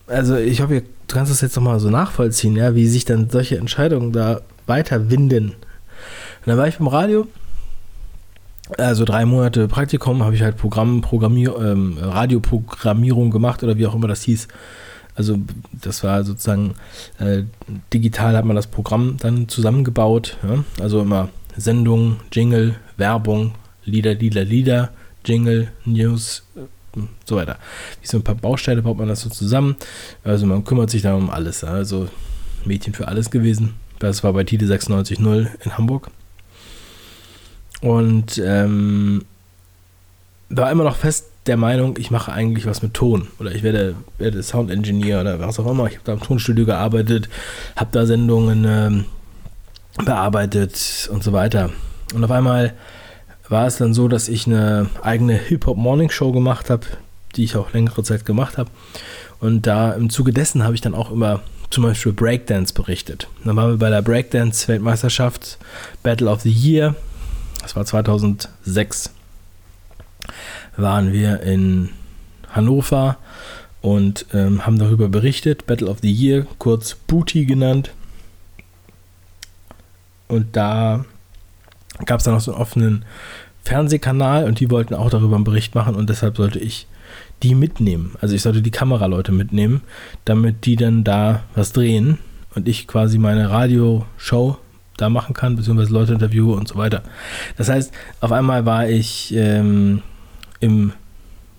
also 0.07 0.35
ich 0.35 0.61
hoffe, 0.61 0.81
du 0.81 1.15
kannst 1.15 1.31
das 1.31 1.41
jetzt 1.41 1.55
nochmal 1.55 1.79
so 1.79 1.89
nachvollziehen, 1.89 2.55
ja, 2.55 2.75
wie 2.75 2.87
sich 2.87 3.05
dann 3.05 3.29
solche 3.29 3.57
Entscheidungen 3.57 4.11
da 4.11 4.41
weiter 4.65 5.09
winden. 5.09 5.49
Und 5.49 6.47
dann 6.47 6.57
war 6.57 6.67
ich 6.67 6.77
beim 6.77 6.87
Radio, 6.87 7.27
also 8.77 9.05
drei 9.05 9.25
Monate 9.25 9.67
Praktikum, 9.67 10.23
habe 10.23 10.35
ich 10.35 10.41
halt 10.41 10.57
Programm, 10.57 11.01
Programmier, 11.01 11.55
ähm, 11.57 11.97
Radioprogrammierung 11.99 13.31
gemacht 13.31 13.63
oder 13.63 13.77
wie 13.77 13.87
auch 13.87 13.95
immer 13.95 14.07
das 14.07 14.23
hieß. 14.23 14.47
Also 15.15 15.37
das 15.71 16.03
war 16.03 16.23
sozusagen 16.23 16.75
äh, 17.19 17.43
digital 17.93 18.35
hat 18.35 18.45
man 18.45 18.55
das 18.55 18.67
Programm 18.67 19.17
dann 19.19 19.47
zusammengebaut. 19.47 20.37
Ja? 20.43 20.63
Also 20.81 21.01
immer 21.01 21.29
Sendung, 21.55 22.19
Jingle, 22.31 22.75
Werbung, 22.97 23.53
Lieder, 23.85 24.15
Lieder, 24.15 24.43
Lieder, 24.43 24.89
Jingle, 25.25 25.71
News, 25.85 26.43
äh, 26.55 26.99
so 27.25 27.35
weiter. 27.35 27.57
Wie 28.01 28.07
so 28.07 28.17
ein 28.17 28.23
paar 28.23 28.35
Bausteine 28.35 28.81
baut 28.81 28.97
man 28.97 29.07
das 29.07 29.21
so 29.21 29.29
zusammen. 29.29 29.75
Also 30.23 30.45
man 30.45 30.63
kümmert 30.63 30.89
sich 30.89 31.01
da 31.01 31.15
um 31.15 31.29
alles. 31.29 31.63
Also 31.63 32.07
Mädchen 32.65 32.93
für 32.93 33.07
alles 33.07 33.29
gewesen. 33.29 33.75
Das 33.99 34.23
war 34.23 34.33
bei 34.33 34.43
Tide 34.43 34.65
96.0 34.65 35.47
in 35.63 35.77
Hamburg. 35.77 36.09
Und 37.81 38.41
ähm, 38.43 39.25
war 40.49 40.71
immer 40.71 40.83
noch 40.83 40.95
fest 40.95 41.32
der 41.45 41.57
Meinung, 41.57 41.97
ich 41.97 42.11
mache 42.11 42.31
eigentlich 42.31 42.65
was 42.65 42.81
mit 42.81 42.93
Ton 42.93 43.27
oder 43.39 43.51
ich 43.51 43.63
werde, 43.63 43.95
werde 44.17 44.41
Sound 44.43 44.71
Engineer 44.71 45.21
oder 45.21 45.39
was 45.39 45.59
auch 45.59 45.69
immer. 45.69 45.87
Ich 45.87 45.95
habe 45.95 46.05
da 46.05 46.13
im 46.13 46.21
Tonstudio 46.21 46.65
gearbeitet, 46.65 47.29
habe 47.75 47.89
da 47.91 48.05
Sendungen 48.05 48.65
ähm, 48.65 49.05
bearbeitet 50.05 51.09
und 51.11 51.23
so 51.23 51.33
weiter. 51.33 51.69
Und 52.13 52.23
auf 52.23 52.31
einmal 52.31 52.73
war 53.49 53.67
es 53.67 53.77
dann 53.77 53.93
so, 53.93 54.07
dass 54.07 54.29
ich 54.29 54.47
eine 54.47 54.89
eigene 55.01 55.33
Hip-Hop 55.33 55.77
Morning 55.77 56.09
Show 56.09 56.31
gemacht 56.31 56.69
habe, 56.69 56.85
die 57.35 57.43
ich 57.43 57.55
auch 57.55 57.73
längere 57.73 58.03
Zeit 58.03 58.25
gemacht 58.25 58.57
habe. 58.57 58.69
Und 59.39 59.67
da 59.67 59.91
im 59.91 60.09
Zuge 60.09 60.31
dessen 60.31 60.63
habe 60.63 60.75
ich 60.75 60.81
dann 60.81 60.95
auch 60.95 61.11
immer 61.11 61.41
zum 61.69 61.83
Beispiel 61.83 62.13
Breakdance 62.13 62.73
berichtet. 62.73 63.27
Dann 63.43 63.55
waren 63.55 63.71
wir 63.71 63.77
bei 63.77 63.89
der 63.89 64.01
Breakdance-Weltmeisterschaft 64.01 65.57
Battle 66.03 66.29
of 66.29 66.41
the 66.41 66.51
Year. 66.51 66.95
Das 67.61 67.75
war 67.75 67.85
2006 67.85 69.11
waren 70.77 71.13
wir 71.13 71.41
in 71.41 71.89
Hannover 72.49 73.17
und 73.81 74.25
ähm, 74.33 74.65
haben 74.65 74.79
darüber 74.79 75.09
berichtet. 75.09 75.65
Battle 75.65 75.87
of 75.87 75.99
the 76.01 76.11
Year, 76.11 76.45
kurz 76.57 76.95
Booty 76.95 77.45
genannt. 77.45 77.91
Und 80.27 80.55
da 80.55 81.05
gab 82.05 82.19
es 82.19 82.25
dann 82.25 82.33
noch 82.33 82.41
so 82.41 82.53
einen 82.53 82.61
offenen 82.61 83.05
Fernsehkanal 83.63 84.45
und 84.45 84.59
die 84.59 84.69
wollten 84.69 84.93
auch 84.93 85.09
darüber 85.09 85.35
einen 85.35 85.43
Bericht 85.43 85.75
machen 85.75 85.95
und 85.95 86.09
deshalb 86.09 86.37
sollte 86.37 86.59
ich 86.59 86.87
die 87.43 87.55
mitnehmen. 87.55 88.15
Also 88.21 88.35
ich 88.35 88.41
sollte 88.41 88.61
die 88.61 88.71
Kameraleute 88.71 89.31
mitnehmen, 89.31 89.81
damit 90.25 90.65
die 90.65 90.75
dann 90.75 91.03
da 91.03 91.43
was 91.55 91.71
drehen 91.71 92.17
und 92.55 92.67
ich 92.67 92.87
quasi 92.87 93.17
meine 93.17 93.49
Radioshow 93.49 94.57
da 94.97 95.09
machen 95.09 95.33
kann, 95.33 95.55
beziehungsweise 95.55 95.93
Leute 95.93 96.13
interviewe 96.13 96.53
und 96.53 96.67
so 96.67 96.75
weiter. 96.75 97.03
Das 97.57 97.69
heißt, 97.69 97.93
auf 98.21 98.31
einmal 98.31 98.65
war 98.65 98.87
ich 98.87 99.33
ähm, 99.35 100.01
im 100.63 100.93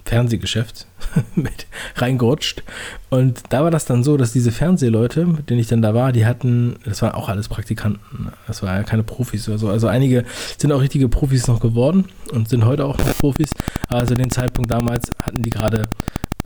Fernsehgeschäft 0.06 0.86
mit 1.34 1.66
reingerutscht. 1.96 2.62
Und 3.10 3.42
da 3.50 3.62
war 3.62 3.70
das 3.70 3.84
dann 3.84 4.02
so, 4.02 4.16
dass 4.16 4.32
diese 4.32 4.50
Fernsehleute, 4.50 5.26
mit 5.26 5.50
denen 5.50 5.60
ich 5.60 5.66
dann 5.66 5.82
da 5.82 5.92
war, 5.92 6.12
die 6.12 6.24
hatten, 6.24 6.76
das 6.84 7.02
waren 7.02 7.12
auch 7.12 7.28
alles 7.28 7.48
Praktikanten. 7.48 8.32
Das 8.46 8.62
waren 8.62 8.76
ja 8.76 8.82
keine 8.82 9.02
Profis 9.02 9.46
oder 9.46 9.58
so. 9.58 9.68
Also 9.68 9.86
einige 9.86 10.24
sind 10.56 10.72
auch 10.72 10.80
richtige 10.80 11.08
Profis 11.08 11.46
noch 11.48 11.60
geworden 11.60 12.06
und 12.32 12.48
sind 12.48 12.64
heute 12.64 12.86
auch 12.86 12.96
noch 12.96 13.18
Profis. 13.18 13.50
Aber 13.88 14.06
zu 14.06 14.14
dem 14.14 14.30
Zeitpunkt 14.30 14.70
damals 14.70 15.10
hatten 15.22 15.42
die 15.42 15.50
gerade 15.50 15.88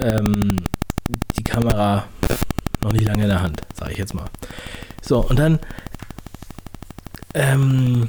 ähm, 0.00 0.64
die 1.36 1.44
Kamera 1.44 2.06
noch 2.82 2.92
nicht 2.92 3.06
lange 3.06 3.22
in 3.22 3.28
der 3.28 3.42
Hand, 3.42 3.60
sage 3.72 3.92
ich 3.92 3.98
jetzt 3.98 4.14
mal. 4.14 4.26
So, 5.00 5.20
und 5.20 5.38
dann 5.38 5.60
ähm, 7.34 8.08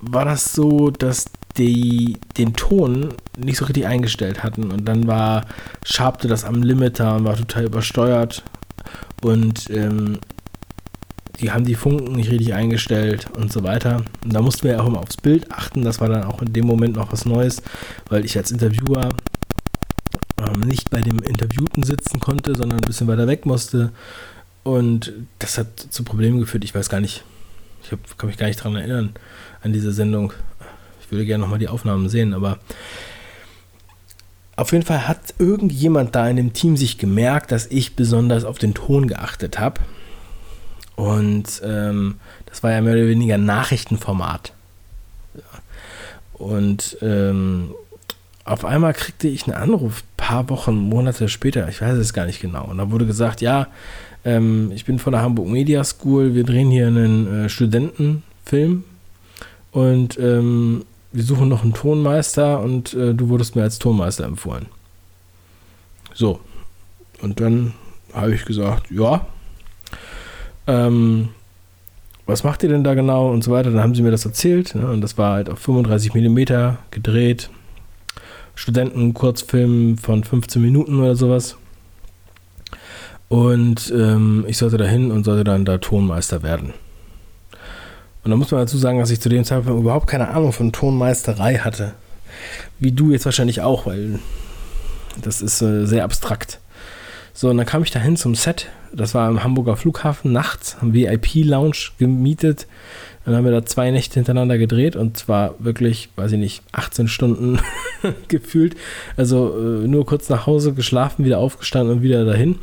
war 0.00 0.24
das 0.24 0.52
so, 0.52 0.90
dass 0.90 1.26
die 1.58 2.18
den 2.38 2.54
Ton 2.54 3.14
nicht 3.36 3.58
so 3.58 3.64
richtig 3.66 3.86
eingestellt 3.86 4.42
hatten. 4.42 4.70
Und 4.70 4.86
dann 4.86 5.06
war, 5.06 5.46
schabte 5.84 6.28
das 6.28 6.44
am 6.44 6.62
Limiter 6.62 7.16
und 7.16 7.24
war 7.24 7.36
total 7.36 7.64
übersteuert. 7.64 8.42
Und 9.22 9.70
ähm, 9.70 10.18
die 11.40 11.50
haben 11.50 11.64
die 11.64 11.74
Funken 11.74 12.14
nicht 12.14 12.30
richtig 12.30 12.54
eingestellt 12.54 13.26
und 13.36 13.52
so 13.52 13.62
weiter. 13.62 14.04
Und 14.24 14.32
da 14.32 14.40
mussten 14.40 14.68
wir 14.68 14.82
auch 14.82 14.86
immer 14.86 15.00
aufs 15.00 15.16
Bild 15.16 15.50
achten. 15.50 15.82
Das 15.82 16.00
war 16.00 16.08
dann 16.08 16.24
auch 16.24 16.42
in 16.42 16.52
dem 16.52 16.66
Moment 16.66 16.96
noch 16.96 17.12
was 17.12 17.24
Neues, 17.24 17.62
weil 18.08 18.24
ich 18.24 18.36
als 18.36 18.50
Interviewer 18.50 19.10
ähm, 20.38 20.60
nicht 20.60 20.90
bei 20.90 21.00
dem 21.00 21.18
Interviewten 21.18 21.82
sitzen 21.82 22.20
konnte, 22.20 22.54
sondern 22.54 22.80
ein 22.80 22.86
bisschen 22.86 23.08
weiter 23.08 23.26
weg 23.26 23.46
musste. 23.46 23.92
Und 24.62 25.12
das 25.38 25.58
hat 25.58 25.78
zu 25.90 26.04
Problemen 26.04 26.40
geführt. 26.40 26.64
Ich 26.64 26.74
weiß 26.74 26.88
gar 26.88 27.00
nicht, 27.00 27.24
ich 27.82 27.92
hab, 27.92 28.18
kann 28.18 28.28
mich 28.28 28.38
gar 28.38 28.46
nicht 28.46 28.60
daran 28.60 28.76
erinnern, 28.76 29.14
an 29.62 29.72
diese 29.72 29.92
Sendung 29.92 30.32
würde 31.12 31.26
gerne 31.26 31.42
nochmal 31.42 31.58
die 31.58 31.68
Aufnahmen 31.68 32.08
sehen, 32.08 32.34
aber 32.34 32.58
auf 34.56 34.72
jeden 34.72 34.84
Fall 34.84 35.08
hat 35.08 35.34
irgendjemand 35.38 36.14
da 36.14 36.28
in 36.28 36.36
dem 36.36 36.52
Team 36.52 36.76
sich 36.76 36.98
gemerkt, 36.98 37.52
dass 37.52 37.66
ich 37.66 37.96
besonders 37.96 38.44
auf 38.44 38.58
den 38.58 38.74
Ton 38.74 39.06
geachtet 39.06 39.58
habe. 39.58 39.80
Und 40.94 41.62
ähm, 41.64 42.16
das 42.46 42.62
war 42.62 42.70
ja 42.70 42.80
mehr 42.80 42.94
oder 42.94 43.06
weniger 43.06 43.38
Nachrichtenformat. 43.38 44.52
Und 46.34 46.98
ähm, 47.00 47.74
auf 48.44 48.64
einmal 48.64 48.92
kriegte 48.92 49.28
ich 49.28 49.46
einen 49.46 49.56
Anruf, 49.56 50.04
paar 50.16 50.48
Wochen, 50.50 50.76
Monate 50.76 51.28
später, 51.28 51.68
ich 51.68 51.80
weiß 51.80 51.96
es 51.96 52.12
gar 52.12 52.26
nicht 52.26 52.40
genau. 52.40 52.66
Und 52.66 52.78
da 52.78 52.90
wurde 52.90 53.06
gesagt, 53.06 53.40
ja, 53.40 53.68
ähm, 54.24 54.70
ich 54.74 54.84
bin 54.84 54.98
von 54.98 55.12
der 55.12 55.22
Hamburg 55.22 55.48
Media 55.48 55.82
School, 55.82 56.34
wir 56.34 56.44
drehen 56.44 56.70
hier 56.70 56.88
einen 56.88 57.44
äh, 57.44 57.48
Studentenfilm 57.48 58.84
und 59.72 60.18
ähm, 60.18 60.84
wir 61.12 61.22
suchen 61.22 61.48
noch 61.48 61.62
einen 61.62 61.74
Tonmeister 61.74 62.60
und 62.60 62.94
äh, 62.94 63.14
du 63.14 63.28
wurdest 63.28 63.56
mir 63.56 63.62
als 63.62 63.78
Tonmeister 63.78 64.24
empfohlen. 64.24 64.66
So. 66.14 66.40
Und 67.20 67.40
dann 67.40 67.74
habe 68.12 68.34
ich 68.34 68.44
gesagt, 68.44 68.90
ja. 68.90 69.26
Ähm, 70.66 71.28
was 72.26 72.44
macht 72.44 72.62
ihr 72.62 72.68
denn 72.68 72.84
da 72.84 72.94
genau 72.94 73.30
und 73.30 73.42
so 73.42 73.50
weiter? 73.50 73.70
Dann 73.70 73.82
haben 73.82 73.94
sie 73.94 74.02
mir 74.02 74.10
das 74.10 74.24
erzählt. 74.24 74.74
Ne? 74.74 74.86
Und 74.86 75.00
das 75.00 75.18
war 75.18 75.34
halt 75.34 75.50
auf 75.50 75.58
35 75.58 76.14
mm 76.14 76.76
gedreht. 76.90 77.50
Studenten-Kurzfilm 78.54 79.98
von 79.98 80.24
15 80.24 80.62
Minuten 80.62 81.00
oder 81.00 81.16
sowas. 81.16 81.56
Und 83.28 83.92
ähm, 83.96 84.44
ich 84.46 84.58
sollte 84.58 84.76
da 84.76 84.84
hin 84.84 85.10
und 85.10 85.24
sollte 85.24 85.44
dann 85.44 85.64
da 85.64 85.78
Tonmeister 85.78 86.42
werden. 86.42 86.74
Und 88.24 88.30
da 88.30 88.36
muss 88.36 88.50
man 88.50 88.60
dazu 88.60 88.78
sagen, 88.78 88.98
dass 88.98 89.10
ich 89.10 89.20
zu 89.20 89.28
dem 89.28 89.44
Zeitpunkt 89.44 89.80
überhaupt 89.80 90.06
keine 90.06 90.28
Ahnung 90.28 90.52
von 90.52 90.72
Tonmeisterei 90.72 91.58
hatte. 91.58 91.94
Wie 92.78 92.92
du 92.92 93.10
jetzt 93.10 93.24
wahrscheinlich 93.24 93.62
auch, 93.62 93.86
weil 93.86 94.20
das 95.20 95.42
ist 95.42 95.60
äh, 95.62 95.86
sehr 95.86 96.04
abstrakt. 96.04 96.60
So, 97.34 97.48
und 97.48 97.56
dann 97.56 97.66
kam 97.66 97.82
ich 97.82 97.90
dahin 97.90 98.16
zum 98.16 98.34
Set. 98.34 98.68
Das 98.92 99.14
war 99.14 99.26
am 99.26 99.42
Hamburger 99.42 99.76
Flughafen 99.76 100.32
nachts, 100.32 100.76
haben 100.80 100.92
VIP-Lounge 100.92 101.92
gemietet. 101.98 102.66
Dann 103.24 103.34
haben 103.34 103.44
wir 103.44 103.52
da 103.52 103.64
zwei 103.64 103.90
Nächte 103.90 104.14
hintereinander 104.14 104.58
gedreht 104.58 104.96
und 104.96 105.16
zwar 105.16 105.54
wirklich, 105.58 106.10
weiß 106.16 106.32
ich 106.32 106.38
nicht, 106.38 106.62
18 106.72 107.08
Stunden 107.08 107.58
gefühlt. 108.28 108.76
Also 109.16 109.56
äh, 109.56 109.88
nur 109.88 110.04
kurz 110.04 110.28
nach 110.28 110.46
Hause 110.46 110.74
geschlafen, 110.74 111.24
wieder 111.24 111.38
aufgestanden 111.38 111.96
und 111.96 112.02
wieder 112.02 112.24
dahin. 112.24 112.58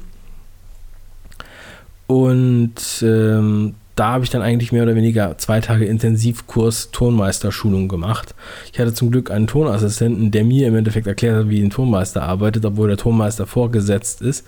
Und 2.07 2.75
ähm, 3.01 3.75
da 3.99 4.13
habe 4.13 4.23
ich 4.23 4.29
dann 4.29 4.41
eigentlich 4.41 4.71
mehr 4.71 4.83
oder 4.83 4.95
weniger 4.95 5.37
zwei 5.37 5.59
Tage 5.59 5.83
Intensivkurs 5.83 6.91
Tonmeisterschulung 6.91 7.89
gemacht. 7.89 8.33
Ich 8.71 8.79
hatte 8.79 8.93
zum 8.93 9.11
Glück 9.11 9.29
einen 9.29 9.45
Tonassistenten, 9.45 10.31
der 10.31 10.45
mir 10.45 10.69
im 10.69 10.75
Endeffekt 10.75 11.05
erklärt 11.05 11.35
hat, 11.35 11.49
wie 11.49 11.61
ein 11.61 11.69
Tonmeister 11.69 12.23
arbeitet, 12.23 12.63
obwohl 12.63 12.87
der 12.87 12.95
Tonmeister 12.95 13.45
vorgesetzt 13.45 14.21
ist, 14.21 14.47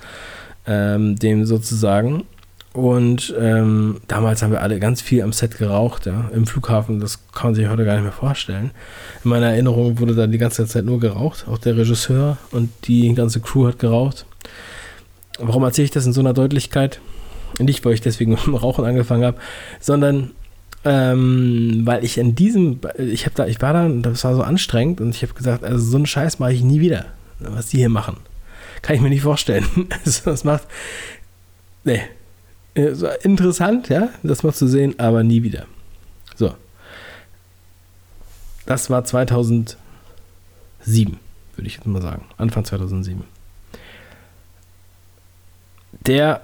ähm, 0.66 1.18
dem 1.18 1.46
sozusagen. 1.46 2.24
Und 2.72 3.36
ähm, 3.38 3.98
damals 4.08 4.42
haben 4.42 4.52
wir 4.52 4.62
alle 4.62 4.80
ganz 4.80 5.02
viel 5.02 5.22
am 5.22 5.34
Set 5.34 5.58
geraucht, 5.58 6.06
ja, 6.06 6.30
im 6.34 6.48
Flughafen. 6.48 7.02
Das 7.02 7.20
kann 7.34 7.48
man 7.48 7.56
sich 7.56 7.68
heute 7.68 7.84
gar 7.84 7.96
nicht 7.96 8.04
mehr 8.04 8.14
vorstellen. 8.14 8.72
In 9.26 9.32
meiner 9.32 9.48
Erinnerung 9.48 10.00
wurde 10.00 10.16
da 10.16 10.28
die 10.28 10.38
ganze 10.38 10.66
Zeit 10.66 10.86
nur 10.86 11.02
geraucht. 11.02 11.46
Auch 11.50 11.58
der 11.58 11.76
Regisseur 11.76 12.38
und 12.52 12.70
die 12.86 13.14
ganze 13.14 13.42
Crew 13.42 13.68
hat 13.68 13.80
geraucht. 13.80 14.26
Warum 15.40 15.64
erzähle 15.64 15.86
ich 15.86 15.92
das 15.92 16.06
in 16.06 16.14
so 16.14 16.22
einer 16.22 16.34
Deutlichkeit? 16.34 17.02
Nicht, 17.60 17.84
weil 17.86 17.94
ich 17.94 18.02
deswegen 18.02 18.32
mit 18.32 18.46
dem 18.46 18.56
Rauchen 18.56 18.86
angefangen 18.86 19.24
habe, 19.24 19.38
sondern 19.80 20.32
ähm, 20.84 21.82
weil 21.84 22.04
ich 22.04 22.18
in 22.18 22.36
diesem, 22.36 22.80
ich 22.98 23.26
habe 23.26 23.36
da, 23.36 23.46
ich 23.46 23.62
war 23.62 23.74
da, 23.74 23.88
das 23.88 24.24
war 24.24 24.36
so 24.36 24.42
anstrengend 24.42 25.00
und 25.00 25.16
ich 25.16 25.22
habe 25.22 25.34
gesagt, 25.34 25.64
also 25.64 25.84
so 25.84 25.98
einen 25.98 26.08
Scheiß 26.08 26.40
mache 26.40 26.54
ich 26.54 26.64
nie 26.64 26.80
wieder, 26.80 27.06
was 27.40 27.68
die 27.68 27.78
hier 27.78 27.90
machen. 27.90 28.18
Kann 28.82 28.96
ich 28.96 29.02
mir 29.02 29.10
nicht 29.10 29.22
vorstellen. 29.22 29.66
Also 30.06 30.32
das 30.32 30.44
macht, 30.44 30.64
nee, 31.84 32.02
äh, 32.74 32.94
so 32.94 33.08
interessant, 33.22 33.90
ja, 33.90 34.10
das 34.24 34.44
mal 34.44 34.54
zu 34.54 34.68
sehen, 34.68 34.96
aber 34.98 35.24
nie 35.24 35.44
wieder. 35.44 35.68
So. 36.36 36.56
Das 38.66 38.90
war 38.90 39.04
2007, 39.04 39.78
würde 41.56 41.68
ich 41.68 41.76
jetzt 41.76 41.86
mal 41.86 42.02
sagen. 42.02 42.26
Anfang 42.38 42.66
2007. 42.66 43.24
der 46.06 46.42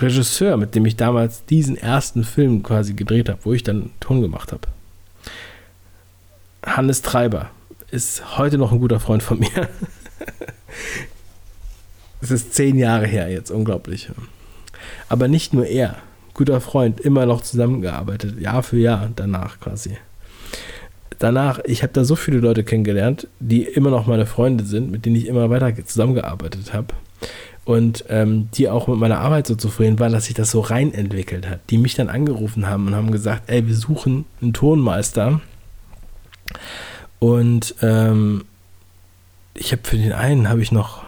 Regisseur, 0.00 0.56
mit 0.56 0.74
dem 0.74 0.86
ich 0.86 0.96
damals 0.96 1.44
diesen 1.44 1.76
ersten 1.76 2.24
Film 2.24 2.62
quasi 2.62 2.94
gedreht 2.94 3.28
habe, 3.28 3.40
wo 3.44 3.52
ich 3.52 3.62
dann 3.62 3.90
Ton 4.00 4.20
gemacht 4.20 4.52
habe, 4.52 4.68
Hannes 6.64 7.02
Treiber, 7.02 7.50
ist 7.90 8.38
heute 8.38 8.58
noch 8.58 8.72
ein 8.72 8.80
guter 8.80 9.00
Freund 9.00 9.22
von 9.22 9.38
mir. 9.38 9.50
Es 12.22 12.30
ist 12.30 12.52
zehn 12.52 12.78
Jahre 12.78 13.06
her 13.06 13.30
jetzt, 13.30 13.50
unglaublich. 13.50 14.10
Aber 15.08 15.26
nicht 15.26 15.54
nur 15.54 15.66
er, 15.66 15.96
guter 16.34 16.60
Freund, 16.60 17.00
immer 17.00 17.24
noch 17.24 17.40
zusammengearbeitet, 17.40 18.38
Jahr 18.38 18.62
für 18.62 18.76
Jahr 18.76 19.10
danach 19.16 19.58
quasi. 19.58 19.96
Danach, 21.18 21.60
ich 21.64 21.82
habe 21.82 21.92
da 21.92 22.04
so 22.04 22.16
viele 22.16 22.38
Leute 22.38 22.62
kennengelernt, 22.62 23.26
die 23.40 23.62
immer 23.62 23.90
noch 23.90 24.06
meine 24.06 24.26
Freunde 24.26 24.64
sind, 24.64 24.90
mit 24.90 25.06
denen 25.06 25.16
ich 25.16 25.26
immer 25.26 25.50
weiter 25.50 25.74
zusammengearbeitet 25.84 26.72
habe. 26.72 26.88
Und 27.64 28.04
ähm, 28.08 28.48
die 28.54 28.68
auch 28.68 28.88
mit 28.88 28.98
meiner 28.98 29.18
Arbeit 29.18 29.46
so 29.46 29.54
zufrieden 29.54 29.98
waren, 29.98 30.12
dass 30.12 30.24
sich 30.24 30.34
das 30.34 30.50
so 30.50 30.60
rein 30.60 30.92
entwickelt 30.92 31.48
hat. 31.48 31.60
Die 31.70 31.78
mich 31.78 31.94
dann 31.94 32.08
angerufen 32.08 32.66
haben 32.66 32.86
und 32.86 32.94
haben 32.94 33.12
gesagt, 33.12 33.50
ey, 33.50 33.66
wir 33.66 33.74
suchen 33.74 34.24
einen 34.40 34.52
Tonmeister. 34.52 35.40
Und 37.18 37.74
ähm, 37.82 38.44
ich 39.54 39.72
habe 39.72 39.82
für 39.84 39.98
den 39.98 40.12
einen 40.12 40.48
habe 40.48 40.62
ich 40.62 40.72
noch 40.72 41.04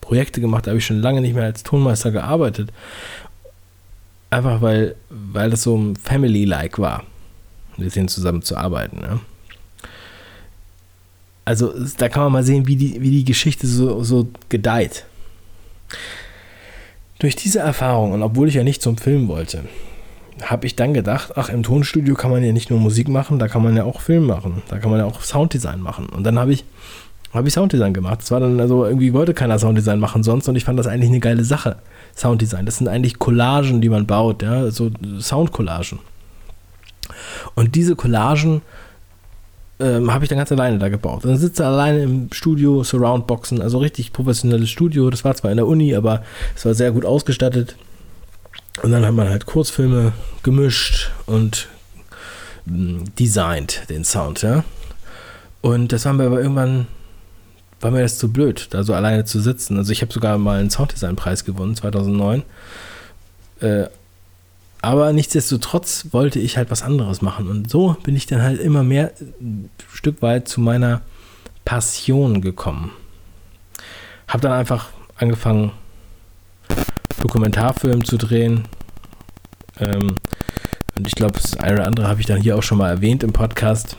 Projekte 0.00 0.40
gemacht, 0.40 0.66
da 0.66 0.70
habe 0.70 0.78
ich 0.78 0.86
schon 0.86 1.00
lange 1.00 1.20
nicht 1.20 1.34
mehr 1.34 1.44
als 1.44 1.62
Tonmeister 1.62 2.10
gearbeitet. 2.10 2.72
Einfach 4.30 4.62
weil, 4.62 4.96
weil 5.08 5.50
das 5.50 5.62
so 5.62 5.94
Family-like 6.02 6.78
war, 6.78 7.04
mit 7.76 7.94
denen 7.94 8.08
zusammen 8.08 8.42
zu 8.42 8.56
arbeiten. 8.56 8.98
Ne? 9.00 9.20
Also 11.44 11.72
da 11.98 12.08
kann 12.08 12.24
man 12.24 12.32
mal 12.32 12.44
sehen, 12.44 12.66
wie 12.66 12.76
die, 12.76 13.00
wie 13.00 13.10
die 13.10 13.24
Geschichte 13.24 13.66
so, 13.66 14.02
so 14.02 14.28
gedeiht. 14.48 15.04
Durch 17.18 17.36
diese 17.36 17.58
Erfahrung, 17.58 18.12
und 18.12 18.22
obwohl 18.22 18.48
ich 18.48 18.54
ja 18.54 18.64
nicht 18.64 18.80
zum 18.80 18.96
Film 18.96 19.28
wollte, 19.28 19.64
habe 20.42 20.66
ich 20.66 20.76
dann 20.76 20.94
gedacht, 20.94 21.32
ach, 21.36 21.48
im 21.50 21.62
Tonstudio 21.62 22.14
kann 22.14 22.30
man 22.30 22.42
ja 22.42 22.52
nicht 22.52 22.70
nur 22.70 22.78
Musik 22.78 23.08
machen, 23.08 23.38
da 23.38 23.48
kann 23.48 23.62
man 23.62 23.76
ja 23.76 23.84
auch 23.84 24.00
Film 24.00 24.26
machen, 24.26 24.62
da 24.68 24.78
kann 24.78 24.90
man 24.90 25.00
ja 25.00 25.04
auch 25.04 25.20
Sounddesign 25.20 25.80
machen. 25.80 26.08
Und 26.08 26.24
dann 26.24 26.38
habe 26.38 26.52
ich, 26.52 26.64
hab 27.32 27.46
ich 27.46 27.52
Sounddesign 27.52 27.92
gemacht. 27.92 28.20
Es 28.22 28.30
war 28.30 28.40
dann 28.40 28.58
also, 28.58 28.86
irgendwie 28.86 29.12
wollte 29.12 29.34
keiner 29.34 29.58
Sounddesign 29.58 30.00
machen 30.00 30.22
sonst 30.22 30.48
und 30.48 30.56
ich 30.56 30.64
fand 30.64 30.78
das 30.78 30.86
eigentlich 30.86 31.10
eine 31.10 31.20
geile 31.20 31.44
Sache. 31.44 31.76
Sounddesign. 32.16 32.66
Das 32.66 32.78
sind 32.78 32.88
eigentlich 32.88 33.18
Collagen, 33.18 33.80
die 33.80 33.88
man 33.88 34.06
baut, 34.06 34.42
ja, 34.42 34.70
so 34.70 34.90
Soundcollagen. 35.20 35.98
Und 37.54 37.74
diese 37.74 37.96
Collagen 37.96 38.62
ähm, 39.80 40.12
habe 40.12 40.24
ich 40.24 40.28
dann 40.28 40.38
ganz 40.38 40.52
alleine 40.52 40.78
da 40.78 40.88
gebaut. 40.88 41.24
Dann 41.24 41.36
sitze 41.36 41.66
alleine 41.66 42.02
im 42.02 42.32
Studio, 42.32 42.84
Surroundboxen, 42.84 43.62
also 43.62 43.78
richtig 43.78 44.12
professionelles 44.12 44.70
Studio. 44.70 45.10
Das 45.10 45.24
war 45.24 45.34
zwar 45.34 45.50
in 45.50 45.56
der 45.56 45.66
Uni, 45.66 45.94
aber 45.94 46.22
es 46.54 46.64
war 46.64 46.74
sehr 46.74 46.92
gut 46.92 47.04
ausgestattet. 47.04 47.76
Und 48.82 48.92
dann 48.92 49.04
hat 49.04 49.14
man 49.14 49.28
halt 49.28 49.46
Kurzfilme 49.46 50.12
gemischt 50.42 51.10
und 51.26 51.68
mh, 52.66 53.04
designt 53.18 53.82
den 53.88 54.04
Sound, 54.04 54.42
ja. 54.42 54.64
Und 55.60 55.92
das 55.92 56.06
haben 56.06 56.18
wir 56.18 56.26
aber 56.26 56.40
irgendwann, 56.40 56.86
war 57.80 57.90
mir 57.90 58.02
das 58.02 58.18
zu 58.18 58.32
blöd, 58.32 58.68
da 58.70 58.82
so 58.82 58.94
alleine 58.94 59.24
zu 59.24 59.40
sitzen. 59.40 59.76
Also 59.76 59.92
ich 59.92 60.02
habe 60.02 60.12
sogar 60.12 60.38
mal 60.38 60.60
einen 60.60 60.70
Sounddesign-Preis 60.70 61.44
gewonnen, 61.44 61.76
2009. 61.76 62.42
Äh, 63.60 63.86
aber 64.82 65.12
nichtsdestotrotz 65.12 66.06
wollte 66.12 66.38
ich 66.38 66.56
halt 66.56 66.70
was 66.70 66.82
anderes 66.82 67.20
machen. 67.20 67.48
Und 67.48 67.70
so 67.70 67.96
bin 68.02 68.16
ich 68.16 68.26
dann 68.26 68.42
halt 68.42 68.60
immer 68.60 68.82
mehr 68.82 69.12
ein 69.40 69.68
Stück 69.92 70.22
weit 70.22 70.48
zu 70.48 70.60
meiner 70.60 71.02
Passion 71.64 72.40
gekommen. 72.40 72.92
Habe 74.26 74.42
dann 74.42 74.52
einfach 74.52 74.88
angefangen, 75.16 75.72
Dokumentarfilm 77.20 78.04
zu 78.04 78.16
drehen. 78.16 78.64
Ähm, 79.78 80.16
und 80.96 81.06
ich 81.06 81.14
glaube, 81.14 81.38
das 81.40 81.58
eine 81.58 81.74
oder 81.74 81.86
andere 81.86 82.08
habe 82.08 82.20
ich 82.20 82.26
dann 82.26 82.40
hier 82.40 82.56
auch 82.56 82.62
schon 82.62 82.78
mal 82.78 82.88
erwähnt 82.88 83.22
im 83.22 83.32
Podcast. 83.32 83.96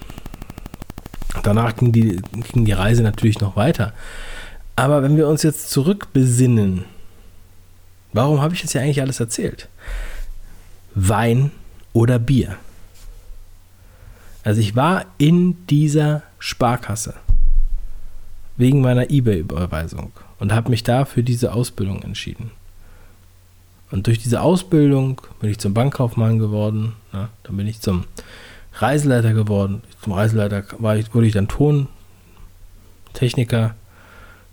Danach 1.43 1.75
ging 1.75 1.91
die, 1.91 2.21
ging 2.53 2.65
die 2.65 2.71
Reise 2.71 3.03
natürlich 3.03 3.39
noch 3.39 3.55
weiter. 3.55 3.93
Aber 4.75 5.03
wenn 5.03 5.17
wir 5.17 5.27
uns 5.27 5.43
jetzt 5.43 5.69
zurückbesinnen, 5.69 6.85
warum 8.13 8.41
habe 8.41 8.55
ich 8.55 8.61
das 8.61 8.73
ja 8.73 8.81
eigentlich 8.81 9.01
alles 9.01 9.19
erzählt? 9.19 9.69
Wein 10.95 11.51
oder 11.93 12.19
Bier. 12.19 12.57
Also 14.43 14.61
ich 14.61 14.75
war 14.75 15.05
in 15.17 15.67
dieser 15.67 16.23
Sparkasse 16.39 17.13
wegen 18.57 18.81
meiner 18.81 19.09
eBay-Überweisung 19.09 20.11
und 20.39 20.53
habe 20.53 20.69
mich 20.69 20.83
da 20.83 21.05
für 21.05 21.23
diese 21.23 21.53
Ausbildung 21.53 22.01
entschieden. 22.01 22.51
Und 23.91 24.07
durch 24.07 24.19
diese 24.19 24.41
Ausbildung 24.41 25.21
bin 25.39 25.49
ich 25.49 25.59
zum 25.59 25.73
Bankkaufmann 25.73 26.39
geworden, 26.39 26.93
ja, 27.13 27.29
dann 27.43 27.55
bin 27.57 27.67
ich 27.67 27.81
zum 27.81 28.05
Reiseleiter 28.73 29.33
geworden. 29.33 29.83
Zum 30.01 30.13
Reiseleiter 30.13 30.63
ich, 30.95 31.13
wurde 31.13 31.27
ich 31.27 31.33
dann 31.33 31.49
Tontechniker. 31.49 33.75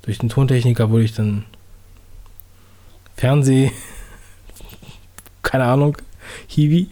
Durch 0.02 0.18
den 0.18 0.28
Tontechniker 0.28 0.90
wurde 0.90 1.04
ich 1.04 1.14
dann 1.14 1.44
Fernseh, 3.16 3.70
keine 5.42 5.64
Ahnung, 5.64 5.96
Hiwi, 6.46 6.88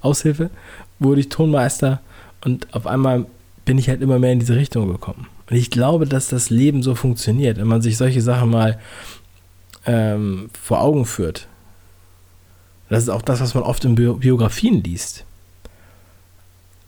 Aushilfe, 0.00 0.50
wurde 0.98 1.20
ich 1.20 1.28
Tonmeister 1.28 2.00
und 2.44 2.72
auf 2.74 2.86
einmal 2.86 3.26
bin 3.64 3.78
ich 3.78 3.88
halt 3.88 4.00
immer 4.00 4.18
mehr 4.18 4.32
in 4.32 4.38
diese 4.38 4.56
Richtung 4.56 4.88
gekommen. 4.88 5.26
Und 5.50 5.56
ich 5.56 5.70
glaube, 5.70 6.06
dass 6.06 6.28
das 6.28 6.50
Leben 6.50 6.82
so 6.82 6.94
funktioniert, 6.94 7.58
wenn 7.58 7.66
man 7.66 7.82
sich 7.82 7.96
solche 7.96 8.22
Sachen 8.22 8.50
mal 8.50 8.78
ähm, 9.84 10.50
vor 10.60 10.80
Augen 10.80 11.06
führt. 11.06 11.48
Das 12.88 13.02
ist 13.02 13.08
auch 13.08 13.22
das, 13.22 13.40
was 13.40 13.54
man 13.54 13.64
oft 13.64 13.84
in 13.84 13.96
Bi 13.96 14.12
Biografien 14.12 14.82
liest, 14.82 15.24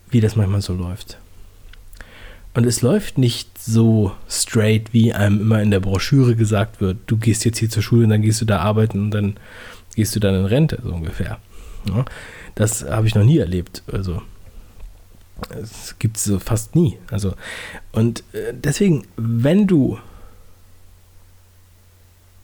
wie 0.09 0.21
das 0.21 0.35
manchmal 0.35 0.61
so 0.61 0.73
läuft. 0.73 1.17
Und 2.53 2.65
es 2.65 2.81
läuft 2.81 3.17
nicht 3.17 3.57
so 3.57 4.11
straight, 4.27 4.91
wie 4.91 5.13
einem 5.13 5.41
immer 5.41 5.61
in 5.61 5.71
der 5.71 5.79
Broschüre 5.79 6.35
gesagt 6.35 6.81
wird. 6.81 6.97
Du 7.07 7.17
gehst 7.17 7.45
jetzt 7.45 7.59
hier 7.59 7.69
zur 7.69 7.83
Schule 7.83 8.05
und 8.05 8.09
dann 8.09 8.21
gehst 8.21 8.41
du 8.41 8.45
da 8.45 8.59
arbeiten 8.59 9.03
und 9.03 9.11
dann 9.11 9.37
gehst 9.95 10.15
du 10.15 10.19
dann 10.19 10.35
in 10.35 10.45
Rente, 10.45 10.81
so 10.83 10.93
ungefähr. 10.93 11.37
Ja, 11.85 12.05
das 12.55 12.83
habe 12.83 13.07
ich 13.07 13.15
noch 13.15 13.23
nie 13.23 13.37
erlebt. 13.37 13.83
Also, 13.91 14.21
es 15.49 15.95
gibt 15.99 16.17
es 16.17 16.25
so 16.25 16.39
fast 16.39 16.75
nie. 16.75 16.97
Also, 17.11 17.33
und 17.91 18.23
äh, 18.33 18.53
deswegen, 18.53 19.07
wenn 19.15 19.67
du 19.67 19.97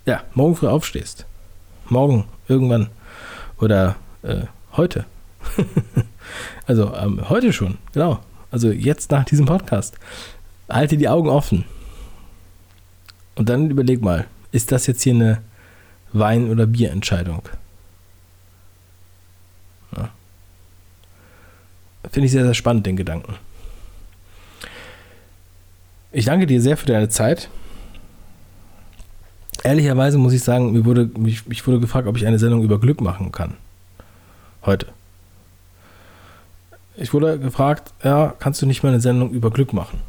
ja, 0.05 0.23
morgen 0.33 0.55
früh 0.55 0.67
aufstehst, 0.67 1.25
morgen 1.89 2.25
irgendwann 2.47 2.89
oder 3.59 3.95
äh, 4.23 4.43
heute, 4.73 5.05
also 6.67 6.93
ähm, 6.95 7.27
heute 7.29 7.51
schon, 7.53 7.77
genau, 7.91 8.19
also 8.51 8.69
jetzt 8.71 9.11
nach 9.11 9.25
diesem 9.25 9.45
Podcast, 9.45 9.97
halte 10.69 10.97
die 10.97 11.09
Augen 11.09 11.29
offen 11.29 11.65
und 13.35 13.49
dann 13.49 13.69
überleg 13.69 14.01
mal, 14.01 14.25
ist 14.51 14.71
das 14.71 14.87
jetzt 14.87 15.01
hier 15.01 15.13
eine 15.13 15.41
Wein- 16.13 16.49
oder 16.49 16.65
Bierentscheidung? 16.65 17.41
Finde 22.11 22.27
ich 22.27 22.31
sehr, 22.31 22.43
sehr 22.43 22.53
spannend, 22.53 22.85
den 22.85 22.95
Gedanken. 22.95 23.35
Ich 26.11 26.25
danke 26.25 26.45
dir 26.47 26.61
sehr 26.61 26.77
für 26.77 26.85
deine 26.85 27.09
Zeit. 27.09 27.49
Ehrlicherweise 29.63 30.17
muss 30.17 30.33
ich 30.33 30.43
sagen, 30.43 30.71
mir 30.71 30.85
wurde, 30.85 31.09
mich, 31.17 31.45
mich 31.47 31.65
wurde 31.65 31.79
gefragt, 31.79 32.07
ob 32.07 32.15
ich 32.15 32.25
eine 32.25 32.39
Sendung 32.39 32.63
über 32.63 32.79
Glück 32.79 33.01
machen 33.01 33.31
kann. 33.31 33.55
Heute. 34.65 34.87
Ich 36.95 37.13
wurde 37.13 37.37
gefragt, 37.39 37.91
ja, 38.03 38.33
kannst 38.39 38.61
du 38.61 38.65
nicht 38.65 38.83
mal 38.83 38.89
eine 38.89 39.01
Sendung 39.01 39.31
über 39.31 39.51
Glück 39.51 39.73
machen? 39.73 39.99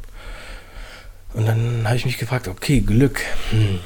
Und 1.33 1.45
dann 1.45 1.81
habe 1.83 1.97
ich 1.97 2.05
mich 2.05 2.17
gefragt, 2.17 2.47
okay, 2.47 2.79
Glück. 2.79 3.19
Hm 3.49 3.79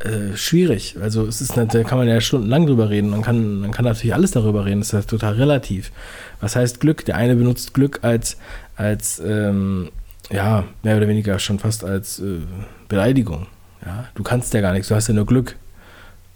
äh, 0.00 0.36
schwierig. 0.36 0.96
Also 1.00 1.26
es 1.26 1.40
ist, 1.40 1.56
da 1.56 1.64
kann 1.82 1.98
man 1.98 2.08
ja 2.08 2.20
stundenlang 2.20 2.66
drüber 2.66 2.90
reden. 2.90 3.10
Man 3.10 3.22
kann, 3.22 3.60
man 3.60 3.70
kann 3.70 3.84
natürlich 3.84 4.14
alles 4.14 4.32
darüber 4.32 4.64
reden. 4.64 4.80
Das 4.80 4.88
ist 4.88 4.92
ja 4.92 5.02
total 5.02 5.34
relativ. 5.34 5.92
Was 6.40 6.56
heißt 6.56 6.80
Glück? 6.80 7.04
Der 7.04 7.16
eine 7.16 7.36
benutzt 7.36 7.74
Glück 7.74 8.00
als, 8.02 8.36
als 8.76 9.20
ähm, 9.24 9.90
ja, 10.30 10.64
mehr 10.82 10.96
oder 10.96 11.08
weniger 11.08 11.38
schon 11.38 11.58
fast 11.58 11.84
als 11.84 12.18
äh, 12.18 12.40
Beleidigung. 12.88 13.46
Ja, 13.84 14.08
du 14.14 14.22
kannst 14.22 14.52
ja 14.54 14.60
gar 14.60 14.72
nichts, 14.72 14.88
du 14.88 14.94
hast 14.94 15.08
ja 15.08 15.14
nur 15.14 15.26
Glück. 15.26 15.56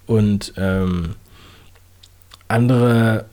Und 0.06 0.54
ähm, 0.56 1.14
andere 2.46 3.26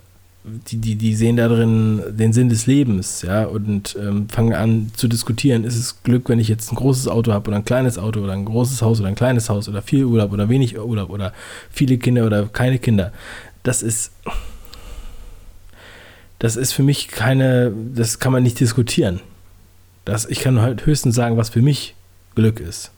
die, 0.45 0.77
die, 0.77 0.95
die 0.95 1.15
sehen 1.15 1.37
da 1.37 1.47
drin 1.47 2.01
den 2.09 2.31
Sinn 2.33 2.49
des 2.49 2.67
Lebens, 2.67 3.23
ja, 3.23 3.45
und 3.45 3.97
ähm, 3.99 4.29
fangen 4.29 4.53
an 4.53 4.91
zu 4.95 5.07
diskutieren, 5.07 5.63
ist 5.63 5.75
es 5.75 6.03
Glück, 6.03 6.29
wenn 6.29 6.39
ich 6.39 6.47
jetzt 6.47 6.71
ein 6.71 6.75
großes 6.75 7.07
Auto 7.07 7.33
habe 7.33 7.47
oder 7.47 7.57
ein 7.57 7.65
kleines 7.65 7.97
Auto 7.97 8.21
oder 8.21 8.33
ein 8.33 8.45
großes 8.45 8.81
Haus 8.81 8.99
oder 8.99 9.09
ein 9.09 9.15
kleines 9.15 9.49
Haus 9.49 9.67
oder 9.67 9.81
viel 9.81 10.05
Urlaub 10.05 10.31
oder 10.31 10.47
wenig 10.47 10.77
Urlaub 10.77 11.09
oder 11.09 11.33
viele 11.71 11.97
Kinder 11.97 12.25
oder 12.25 12.45
keine 12.45 12.77
Kinder. 12.77 13.11
Das 13.63 13.81
ist, 13.81 14.11
das 16.39 16.55
ist 16.55 16.73
für 16.73 16.83
mich 16.83 17.07
keine, 17.07 17.73
das 17.95 18.19
kann 18.19 18.31
man 18.31 18.43
nicht 18.43 18.59
diskutieren. 18.59 19.21
Das, 20.05 20.25
ich 20.25 20.39
kann 20.39 20.61
halt 20.61 20.85
höchstens 20.85 21.15
sagen, 21.15 21.37
was 21.37 21.49
für 21.49 21.63
mich 21.63 21.95
Glück 22.35 22.59
ist. 22.59 22.91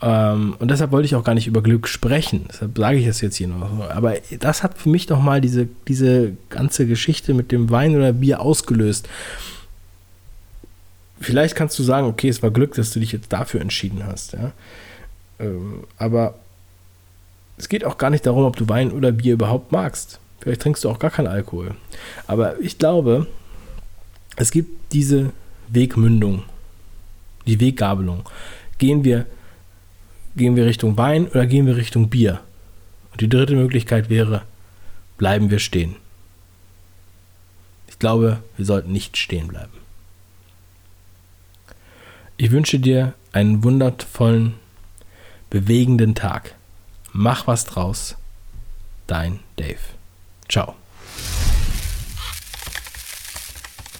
Ähm, 0.00 0.54
und 0.58 0.70
deshalb 0.70 0.92
wollte 0.92 1.06
ich 1.06 1.14
auch 1.14 1.24
gar 1.24 1.34
nicht 1.34 1.46
über 1.46 1.62
Glück 1.62 1.88
sprechen. 1.88 2.46
Deshalb 2.48 2.76
sage 2.78 2.98
ich 2.98 3.06
das 3.06 3.20
jetzt 3.20 3.36
hier 3.36 3.48
noch. 3.48 3.90
Aber 3.90 4.14
das 4.38 4.62
hat 4.62 4.78
für 4.78 4.88
mich 4.88 5.08
nochmal 5.08 5.40
diese, 5.40 5.68
diese 5.88 6.36
ganze 6.50 6.86
Geschichte 6.86 7.34
mit 7.34 7.50
dem 7.50 7.70
Wein 7.70 7.96
oder 7.96 8.12
Bier 8.12 8.40
ausgelöst. 8.40 9.08
Vielleicht 11.20 11.56
kannst 11.56 11.78
du 11.78 11.82
sagen, 11.82 12.06
okay, 12.06 12.28
es 12.28 12.42
war 12.42 12.50
Glück, 12.50 12.74
dass 12.74 12.92
du 12.92 13.00
dich 13.00 13.12
jetzt 13.12 13.32
dafür 13.32 13.60
entschieden 13.60 14.04
hast. 14.06 14.34
Ja? 14.34 14.52
Ähm, 15.40 15.84
aber 15.96 16.34
es 17.56 17.68
geht 17.68 17.84
auch 17.84 17.98
gar 17.98 18.10
nicht 18.10 18.24
darum, 18.24 18.44
ob 18.44 18.56
du 18.56 18.68
Wein 18.68 18.92
oder 18.92 19.10
Bier 19.10 19.34
überhaupt 19.34 19.72
magst. 19.72 20.20
Vielleicht 20.40 20.62
trinkst 20.62 20.84
du 20.84 20.90
auch 20.90 21.00
gar 21.00 21.10
keinen 21.10 21.26
Alkohol. 21.26 21.74
Aber 22.28 22.60
ich 22.60 22.78
glaube, 22.78 23.26
es 24.36 24.52
gibt 24.52 24.92
diese 24.92 25.32
Wegmündung, 25.66 26.44
die 27.46 27.58
Weggabelung. 27.58 28.22
Gehen 28.78 29.02
wir, 29.02 29.26
gehen 30.38 30.56
wir 30.56 30.64
Richtung 30.64 30.96
Wein 30.96 31.28
oder 31.28 31.44
gehen 31.44 31.66
wir 31.66 31.76
Richtung 31.76 32.08
Bier? 32.08 32.40
Und 33.12 33.20
die 33.20 33.28
dritte 33.28 33.54
Möglichkeit 33.54 34.08
wäre, 34.08 34.42
bleiben 35.18 35.50
wir 35.50 35.58
stehen. 35.58 35.96
Ich 37.88 37.98
glaube, 37.98 38.42
wir 38.56 38.64
sollten 38.64 38.92
nicht 38.92 39.18
stehen 39.18 39.48
bleiben. 39.48 39.72
Ich 42.38 42.52
wünsche 42.52 42.78
dir 42.78 43.14
einen 43.32 43.64
wundervollen, 43.64 44.54
bewegenden 45.50 46.14
Tag. 46.14 46.54
Mach 47.12 47.46
was 47.46 47.64
draus. 47.64 48.16
Dein 49.08 49.40
Dave. 49.56 49.80
Ciao. 50.48 50.77